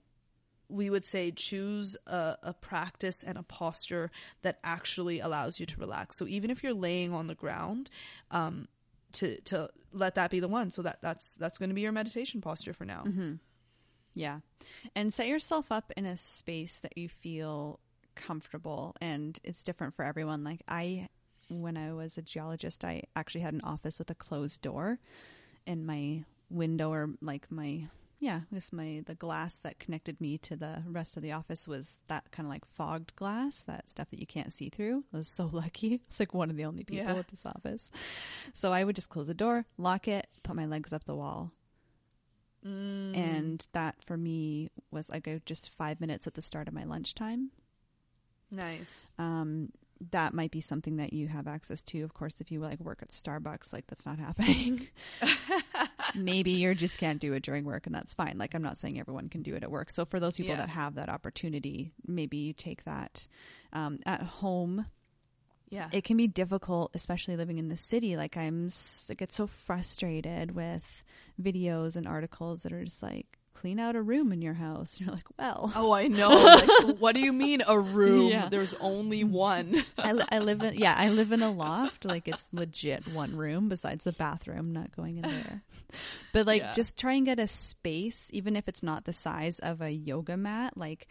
[0.69, 4.11] we would say choose a, a, practice and a posture
[4.43, 6.15] that actually allows you to relax.
[6.17, 7.89] So even if you're laying on the ground,
[8.29, 8.67] um,
[9.13, 10.71] to to let that be the one.
[10.71, 13.03] So that that's that's going to be your meditation posture for now.
[13.07, 13.33] Mm-hmm.
[14.13, 14.39] Yeah,
[14.95, 17.79] and set yourself up in a space that you feel
[18.15, 20.43] comfortable, and it's different for everyone.
[20.43, 21.09] Like I,
[21.49, 24.99] when I was a geologist, I actually had an office with a closed door,
[25.67, 27.87] and my window or like my
[28.19, 31.97] yeah, this my the glass that connected me to the rest of the office was
[32.07, 35.03] that kind of like fogged glass, that stuff that you can't see through.
[35.13, 36.01] I was so lucky.
[36.07, 37.19] It's like one of the only people yeah.
[37.19, 37.81] at this office.
[38.53, 41.51] So I would just close the door, lock it, put my legs up the wall.
[42.65, 43.17] Mm.
[43.17, 47.51] And that for me was like just five minutes at the start of my lunchtime.
[48.51, 49.13] Nice.
[49.17, 49.71] Um,
[50.11, 52.01] that might be something that you have access to.
[52.01, 54.87] Of course, if you like work at Starbucks, like that's not happening.
[56.15, 58.37] Maybe you just can't do it during work, and that's fine.
[58.37, 59.91] Like I'm not saying everyone can do it at work.
[59.91, 60.57] So for those people yeah.
[60.57, 63.27] that have that opportunity, maybe you take that
[63.73, 64.85] um, at home.
[65.69, 68.17] Yeah, it can be difficult, especially living in the city.
[68.17, 68.69] Like I'm,
[69.09, 70.83] I get so frustrated with
[71.41, 74.97] videos and articles that are just like clean out a room in your house.
[74.97, 75.71] And you're like, well.
[75.75, 76.29] Oh, I know.
[76.83, 78.29] like, what do you mean a room?
[78.29, 78.49] Yeah.
[78.49, 79.83] There's only one.
[79.97, 82.05] I, li- I live in, yeah, I live in a loft.
[82.05, 85.63] Like it's legit one room besides the bathroom, not going in there.
[86.33, 86.73] But like yeah.
[86.73, 90.37] just try and get a space, even if it's not the size of a yoga
[90.37, 91.07] mat, like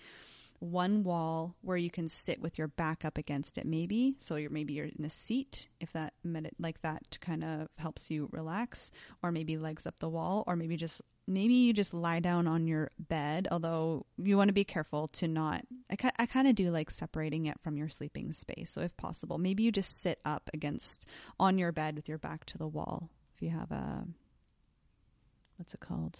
[0.61, 4.51] one wall where you can sit with your back up against it maybe so you're
[4.51, 8.90] maybe you're in a seat if that med- like that kind of helps you relax
[9.22, 12.66] or maybe legs up the wall or maybe just maybe you just lie down on
[12.66, 15.62] your bed, although you want to be careful to not.
[15.91, 18.72] I, I kind of do like separating it from your sleeping space.
[18.72, 21.07] So if possible, maybe you just sit up against
[21.39, 23.11] on your bed with your back to the wall.
[23.37, 24.05] If you have a,
[25.57, 26.18] what's it called?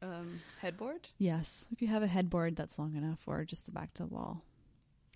[0.00, 1.08] Um, headboard?
[1.18, 1.66] Yes.
[1.72, 4.42] If you have a headboard that's long enough or just the back to the wall.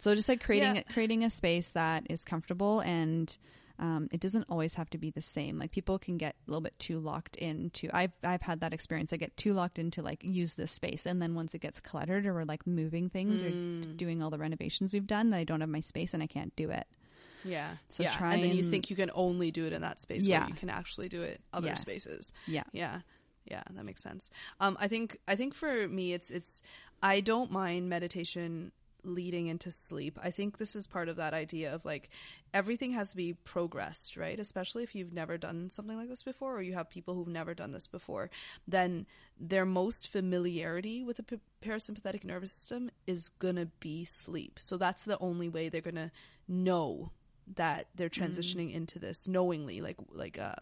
[0.00, 0.82] So just like creating Yeah.
[0.92, 3.36] creating a space that is comfortable and
[3.82, 5.58] um, it doesn't always have to be the same.
[5.58, 7.90] Like people can get a little bit too locked into.
[7.92, 9.12] I've I've had that experience.
[9.12, 12.24] I get too locked into like use this space, and then once it gets cluttered
[12.24, 13.96] or we're like moving things or Mm.
[13.96, 16.54] doing all the renovations we've done, that I don't have my space and I can't
[16.54, 16.86] do it.
[17.44, 17.72] Yeah.
[17.88, 18.16] So yeah.
[18.16, 20.46] try and then you think you can only do it in that space Yeah.
[20.46, 21.74] you can actually do it other Yeah.
[21.74, 22.32] spaces.
[22.46, 22.62] Yeah.
[22.72, 23.00] Yeah.
[23.46, 24.30] Yeah, that makes sense.
[24.60, 26.62] Um I think I think for me it's it's
[27.02, 28.70] I don't mind meditation
[29.04, 30.18] leading into sleep.
[30.22, 32.10] I think this is part of that idea of like
[32.54, 34.38] everything has to be progressed, right?
[34.38, 37.54] Especially if you've never done something like this before or you have people who've never
[37.54, 38.30] done this before,
[38.66, 39.06] then
[39.38, 44.58] their most familiarity with the parasympathetic nervous system is going to be sleep.
[44.60, 46.10] So that's the only way they're going to
[46.48, 47.12] know
[47.56, 50.54] that they're transitioning into this knowingly like like uh,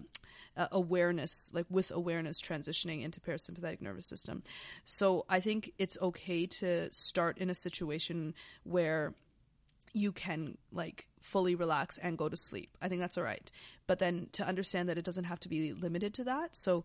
[0.57, 4.43] uh, awareness like with awareness transitioning into parasympathetic nervous system.
[4.85, 9.15] So i think it's okay to start in a situation where
[9.93, 12.77] you can like fully relax and go to sleep.
[12.81, 13.51] I think that's all right.
[13.87, 16.57] But then to understand that it doesn't have to be limited to that.
[16.57, 16.85] So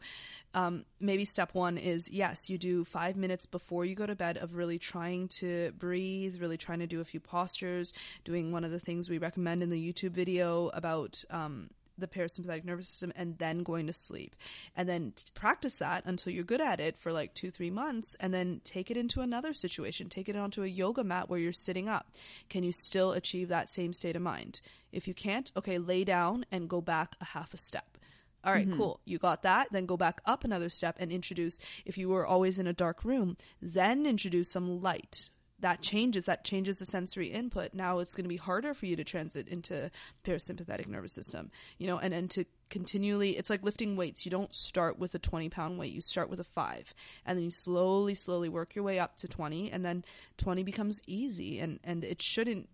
[0.53, 4.37] um, maybe step one is yes, you do five minutes before you go to bed
[4.37, 8.71] of really trying to breathe, really trying to do a few postures, doing one of
[8.71, 11.23] the things we recommend in the YouTube video about.
[11.29, 14.35] Um, the parasympathetic nervous system and then going to sleep
[14.75, 18.15] and then t- practice that until you're good at it for like two three months
[18.19, 21.53] and then take it into another situation take it onto a yoga mat where you're
[21.53, 22.11] sitting up
[22.49, 26.45] can you still achieve that same state of mind if you can't okay lay down
[26.51, 27.97] and go back a half a step
[28.45, 28.77] all right, mm-hmm.
[28.77, 28.99] cool.
[29.05, 29.69] You got that.
[29.71, 33.03] Then go back up another step and introduce, if you were always in a dark
[33.03, 35.31] room, then introduce some light.
[35.65, 37.73] That changes, that changes the sensory input.
[37.73, 39.89] Now it's going to be harder for you to transit into
[40.23, 41.49] parasympathetic nervous system,
[41.79, 44.25] you know, and, and to continually, it's like lifting weights.
[44.25, 46.93] You don't start with a 20 pound weight, you start with a five,
[47.25, 50.05] and then you slowly, slowly work your way up to 20, and then
[50.37, 51.57] 20 becomes easy.
[51.57, 52.69] And, and it shouldn't,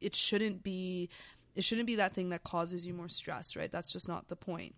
[0.00, 1.10] it shouldn't be,
[1.54, 3.70] it shouldn't be that thing that causes you more stress, right?
[3.70, 4.74] That's just not the point.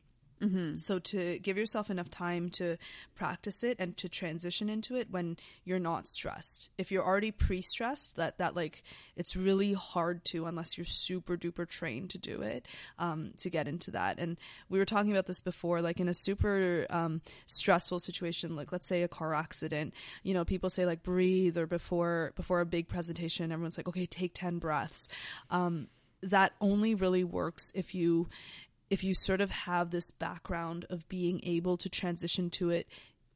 [0.79, 2.77] So to give yourself enough time to
[3.15, 6.71] practice it and to transition into it when you're not stressed.
[6.77, 8.83] If you're already pre-stressed, that that like
[9.17, 12.67] it's really hard to unless you're super duper trained to do it
[12.99, 14.19] um, to get into that.
[14.19, 18.73] And we were talking about this before, like in a super um, stressful situation, like
[18.73, 19.95] let's say a car accident.
[20.23, 24.07] You know, people say like breathe or before before a big presentation, everyone's like, okay,
[24.07, 25.09] take ten breaths.
[25.51, 25.89] Um,
[26.23, 28.29] that only really works if you
[28.91, 32.87] if you sort of have this background of being able to transition to it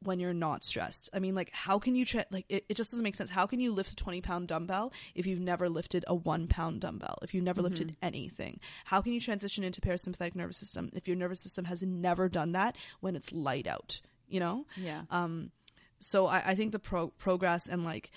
[0.01, 1.09] when you're not stressed.
[1.13, 3.29] I mean, like, how can you, tra- like, it, it just doesn't make sense.
[3.29, 6.81] How can you lift a 20 pound dumbbell if you've never lifted a one pound
[6.81, 8.59] dumbbell, if you've never lifted anything?
[8.85, 12.53] How can you transition into parasympathetic nervous system if your nervous system has never done
[12.53, 14.65] that when it's light out, you know?
[14.77, 15.01] Yeah.
[15.09, 15.51] Um,
[15.99, 18.11] so I, I think the pro- progress and like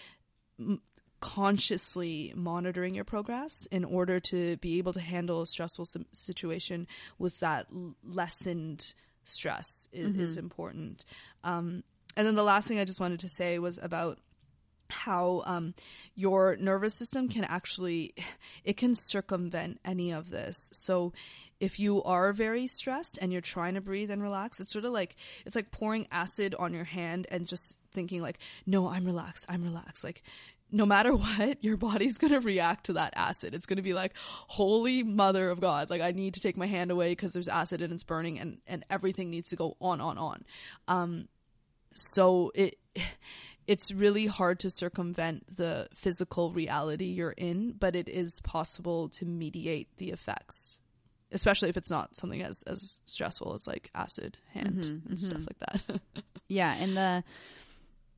[0.60, 0.82] m-
[1.22, 7.38] consciously monitoring your progress in order to be able to handle a stressful situation with
[7.40, 7.68] that
[8.04, 8.92] lessened
[9.24, 11.04] stress is, is important.
[11.44, 11.84] Um,
[12.16, 14.18] and then the last thing I just wanted to say was about
[14.90, 15.74] how um,
[16.16, 18.14] your nervous system can actually
[18.64, 20.70] it can circumvent any of this.
[20.72, 21.12] So
[21.60, 24.92] if you are very stressed and you're trying to breathe and relax it's sort of
[24.92, 25.14] like
[25.46, 29.62] it's like pouring acid on your hand and just thinking like no i'm relaxed i'm
[29.62, 30.02] relaxed.
[30.02, 30.24] Like
[30.72, 33.54] no matter what your body's going to react to that acid.
[33.54, 36.66] It's going to be like holy mother of god like i need to take my
[36.66, 40.00] hand away because there's acid and it's burning and and everything needs to go on
[40.00, 40.44] on on.
[40.88, 41.28] Um
[41.92, 42.76] so it
[43.66, 49.24] it's really hard to circumvent the physical reality you're in, but it is possible to
[49.24, 50.80] mediate the effects,
[51.30, 55.58] especially if it's not something as as stressful as like acid hand and stuff like
[55.60, 56.00] that.
[56.48, 57.24] Yeah, and the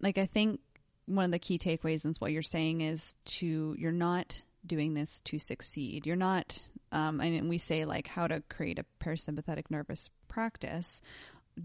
[0.00, 0.58] like I think
[1.06, 5.20] one of the key takeaways is what you're saying is to you're not doing this
[5.24, 6.06] to succeed.
[6.06, 6.58] You're not
[6.92, 11.00] um and we say like how to create a parasympathetic nervous practice.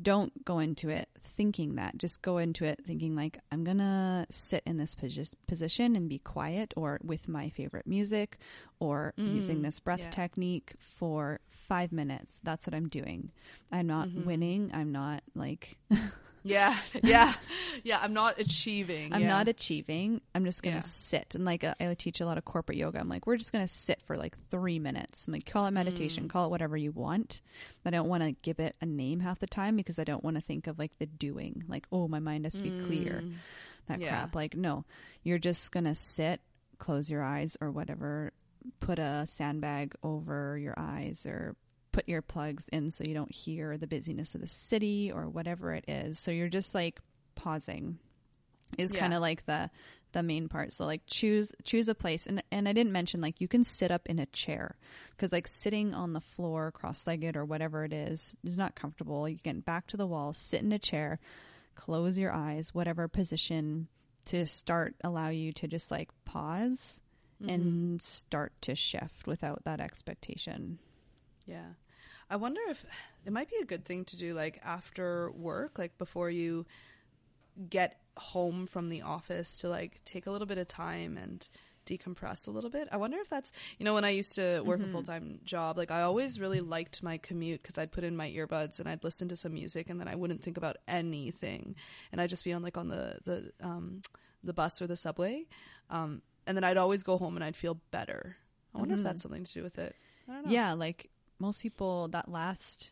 [0.03, 1.97] Don't go into it thinking that.
[1.97, 6.07] Just go into it thinking like I'm going to sit in this posi- position and
[6.07, 8.37] be quiet or with my favorite music
[8.79, 10.11] or using this breath yeah.
[10.11, 12.39] technique for 5 minutes.
[12.43, 13.31] That's what I'm doing.
[13.71, 14.69] I'm not winning.
[14.75, 15.79] I'm not like
[16.43, 17.33] yeah, yeah,
[17.83, 17.99] yeah.
[18.01, 19.13] I'm not achieving.
[19.13, 19.27] I'm yeah.
[19.27, 20.21] not achieving.
[20.33, 20.81] I'm just gonna Yeah.
[20.81, 22.99] sit and like uh, I teach a lot of corporate yoga.
[22.99, 25.27] I'm like, we're just gonna sit for like three minutes.
[25.27, 26.29] I'm like, call it meditation, Mm.
[26.29, 27.41] call it whatever you want.
[27.83, 30.23] But I don't want to give it a name half the time because I don't
[30.23, 31.63] want to think of like the doing.
[31.67, 33.23] Like, oh, my mind has to be clear.
[33.87, 34.01] That Mm.
[34.03, 34.09] Yeah.
[34.09, 34.35] crap.
[34.35, 34.85] Like, no,
[35.23, 36.41] you're just gonna sit,
[36.77, 38.33] close your eyes or whatever.
[38.81, 41.55] Put a sandbag over your eyes or
[41.99, 45.85] put earplugs in so you don't hear the busyness of the city or whatever it
[45.87, 46.17] is.
[46.19, 46.99] So you're just like
[47.35, 47.99] pausing
[48.77, 48.99] is Yeah.
[48.99, 49.69] kind of like the
[50.11, 50.73] the main part.
[50.73, 53.91] So like choose choose a place and and I didn't mention like you can sit
[53.91, 54.75] up in a chair
[55.17, 59.27] cuz like sitting on the floor cross-legged or whatever it is is not comfortable.
[59.29, 61.19] You can back to the wall, sit in a chair,
[61.75, 63.87] close your eyes, whatever position
[64.25, 66.99] to start allow you to just like pause
[67.41, 67.49] Mm-hmm.
[67.49, 70.77] and start to shift without that expectation.
[71.45, 71.69] Yeah.
[72.29, 72.85] I wonder if
[73.25, 76.65] it might be a good thing to do like after work, like before you
[77.69, 81.47] get home from the office to like take a little bit of time and
[81.85, 82.87] decompress a little bit.
[82.91, 85.77] I wonder if that's, you know, when I used to work a full time job,
[85.77, 89.03] like I always really liked my commute because I'd put in my earbuds and I'd
[89.03, 91.75] listen to some music and then I wouldn't think about anything.
[92.11, 94.01] And I'd just be on like on the, the, um,
[94.43, 95.47] the bus or the subway.
[95.89, 98.37] Um, and then I'd always go home and I'd feel better.
[98.75, 99.95] I wonder if that's something to do with it.
[100.27, 100.51] I don't know.
[100.51, 101.09] Yeah, like
[101.39, 102.91] most people, that last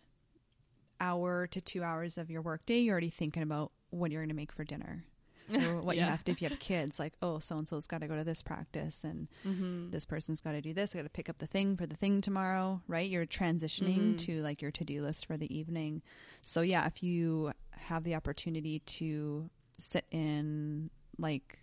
[0.99, 4.35] hour to two hours of your workday, you're already thinking about what you're going to
[4.35, 5.03] make for dinner.
[5.49, 8.01] Or what you have to, if you have kids, like, oh, so and so's got
[8.01, 9.91] to go to this practice and Mm-hmm.
[9.91, 11.95] this person's got to do this, I got to pick up the thing for the
[11.95, 13.09] thing tomorrow, right?
[13.09, 14.15] You're transitioning Mm-hmm.
[14.17, 16.01] to like your to do list for the evening.
[16.43, 21.59] So, yeah, if you have the opportunity to sit in like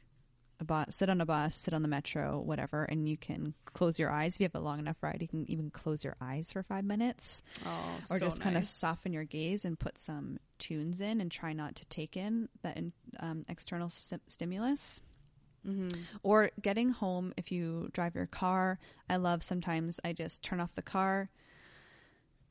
[0.61, 3.99] a bus, sit on a bus, sit on the metro, whatever, and you can close
[3.99, 4.35] your eyes.
[4.35, 6.85] If you have a long enough ride, you can even close your eyes for five
[6.85, 11.21] minutes Oh, or so just kind of soften your gaze and put some tunes in
[11.21, 15.01] and try not to take in that in, um, external sti- stimulus.
[15.67, 15.99] Mm-hmm.
[16.23, 18.79] Or getting home if you drive your car.
[19.09, 21.31] I love sometimes I just turn off the car.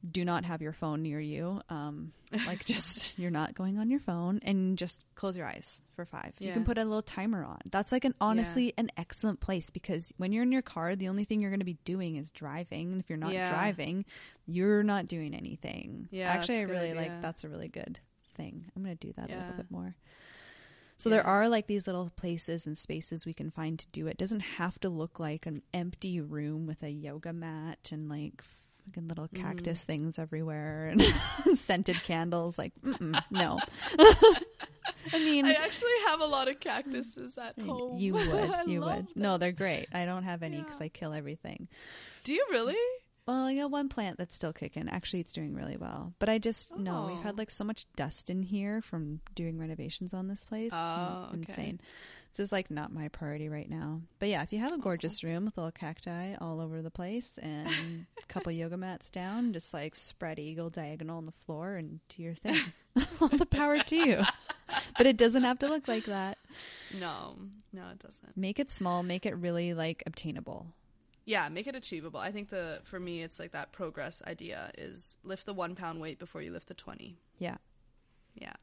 [0.10, 1.62] Do not have your phone near you.
[1.70, 2.12] Um,
[2.46, 6.34] like just you're not going on your phone and just close your eyes for five.
[6.40, 7.60] You can put a little timer on.
[7.72, 11.24] That's like an honestly an excellent place because when you're in your car, the only
[11.24, 12.92] thing you're going to be doing is driving.
[12.92, 13.48] And if you're not Yeah.
[13.50, 14.04] driving,
[14.46, 16.10] you're not doing anything.
[16.12, 17.02] Yeah, actually, I that's a good really idea.
[17.14, 18.00] like that's a really good
[18.36, 18.66] thing.
[18.76, 19.96] I'm going to do that a little bit more.
[20.98, 24.18] So there are like these little places and spaces we can find to do it.
[24.18, 28.42] Doesn't have to look like an empty room with a yoga mat and like
[28.86, 29.42] fucking little Mm-hmm.
[29.44, 31.04] cactus things everywhere and
[31.60, 32.58] scented candles.
[32.58, 32.74] Like,
[33.32, 33.60] no.
[35.12, 38.00] I mean, I actually have a lot of cactuses at I- home.
[38.00, 38.28] you would,
[38.68, 38.90] you would.
[38.90, 39.08] them.
[39.16, 39.88] No, they're great.
[39.94, 40.86] I don't have any because Yeah.
[40.86, 41.68] I kill everything.
[42.24, 42.76] Do you really?
[43.26, 44.90] Well, I got one plant that's still kicking.
[44.90, 46.14] Actually, it's doing really well.
[46.20, 47.22] But I just no, we've Oh.
[47.22, 50.72] had like so much dust in here from doing renovations on this place.
[50.74, 51.38] Oh, okay.
[51.38, 51.82] insane.
[52.32, 54.02] This is like not my priority right now.
[54.20, 57.38] But yeah, if you have a gorgeous room with little cacti all over the place
[57.42, 57.68] and
[58.22, 62.24] a couple yoga mats down, just like spread eagle diagonal on the floor and do
[62.24, 62.60] your thing.
[63.22, 64.24] all the power to you.
[64.98, 66.38] But it doesn't have to look like that.
[67.00, 67.36] No,
[67.72, 68.36] no, it doesn't.
[68.36, 69.02] Make it small.
[69.04, 70.68] Make it really like obtainable.
[71.26, 72.20] Yeah, make it achievable.
[72.20, 76.02] I think the for me, it's like that progress idea is lift the one pound
[76.02, 77.18] weight before you lift the twenty.
[77.40, 77.58] Yeah.
[78.36, 78.54] Yeah,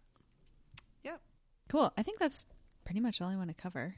[1.68, 1.92] Cool.
[1.96, 2.44] I think that's
[2.84, 3.94] pretty much all I want to cover.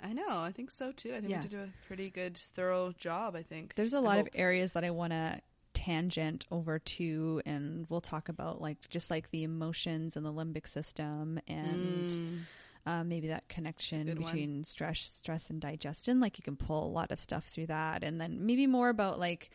[0.00, 0.38] I know.
[0.40, 1.10] I think so too.
[1.14, 1.42] I think Yeah.
[1.42, 3.36] we did a pretty good, thorough job.
[3.36, 5.40] I think There's a lot of areas that I want to
[5.74, 10.66] tangent over to, and we'll talk about like just like the emotions and the limbic
[10.66, 12.38] system, and Mm.
[12.86, 14.24] Uh, maybe that connection good one.
[14.32, 16.20] between stress, stress and digestion.
[16.20, 19.18] Like you can pull a lot of stuff through that, and then maybe more about
[19.18, 19.50] like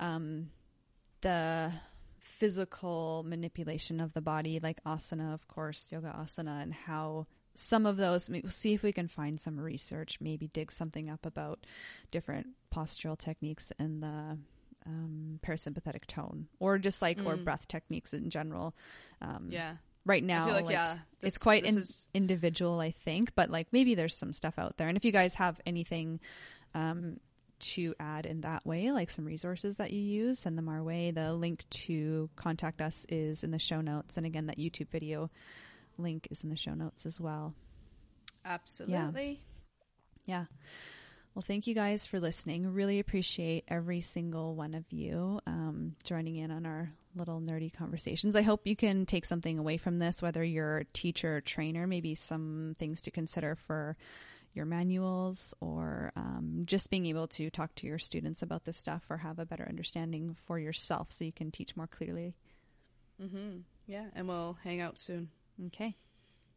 [0.00, 0.50] um,
[1.22, 1.72] the
[2.18, 7.96] physical manipulation of the body, like asana, of course, yoga asana, and how some of
[7.96, 8.28] those.
[8.28, 11.64] We'll see if we can find some research, maybe dig something up about
[12.10, 14.38] different postural techniques in the
[14.86, 17.44] um, parasympathetic tone, or just like or Mm.
[17.44, 18.74] breath techniques in general.
[19.22, 22.92] Um, Yeah, right now, I feel like, like, yeah, it's quite in- is- individual, I
[22.92, 24.88] think, but like maybe there's some stuff out there.
[24.88, 26.20] And if you guys have anything
[26.74, 27.20] um,
[27.74, 31.10] to add in that way, like some resources that you use, send them our way.
[31.10, 34.16] The link to contact us is in the show notes.
[34.16, 35.30] And again, that YouTube video
[35.98, 37.54] link is in the show notes as well.
[38.44, 39.42] absolutely.
[40.26, 40.44] Yeah.
[41.36, 42.72] Well, thank you guys for listening.
[42.72, 48.34] Really appreciate every single one of you um, joining in on our little nerdy conversations.
[48.34, 51.86] I hope you can take something away from this, whether you're a teacher or trainer,
[51.86, 53.98] maybe some things to consider for
[54.54, 59.02] your manuals or um, just being able to talk to your students about this stuff
[59.10, 62.34] or have a better understanding for yourself so you can teach more clearly.
[63.22, 63.58] Mm-hmm.
[63.86, 65.28] Yeah, and we'll hang out soon.
[65.66, 65.96] Okay.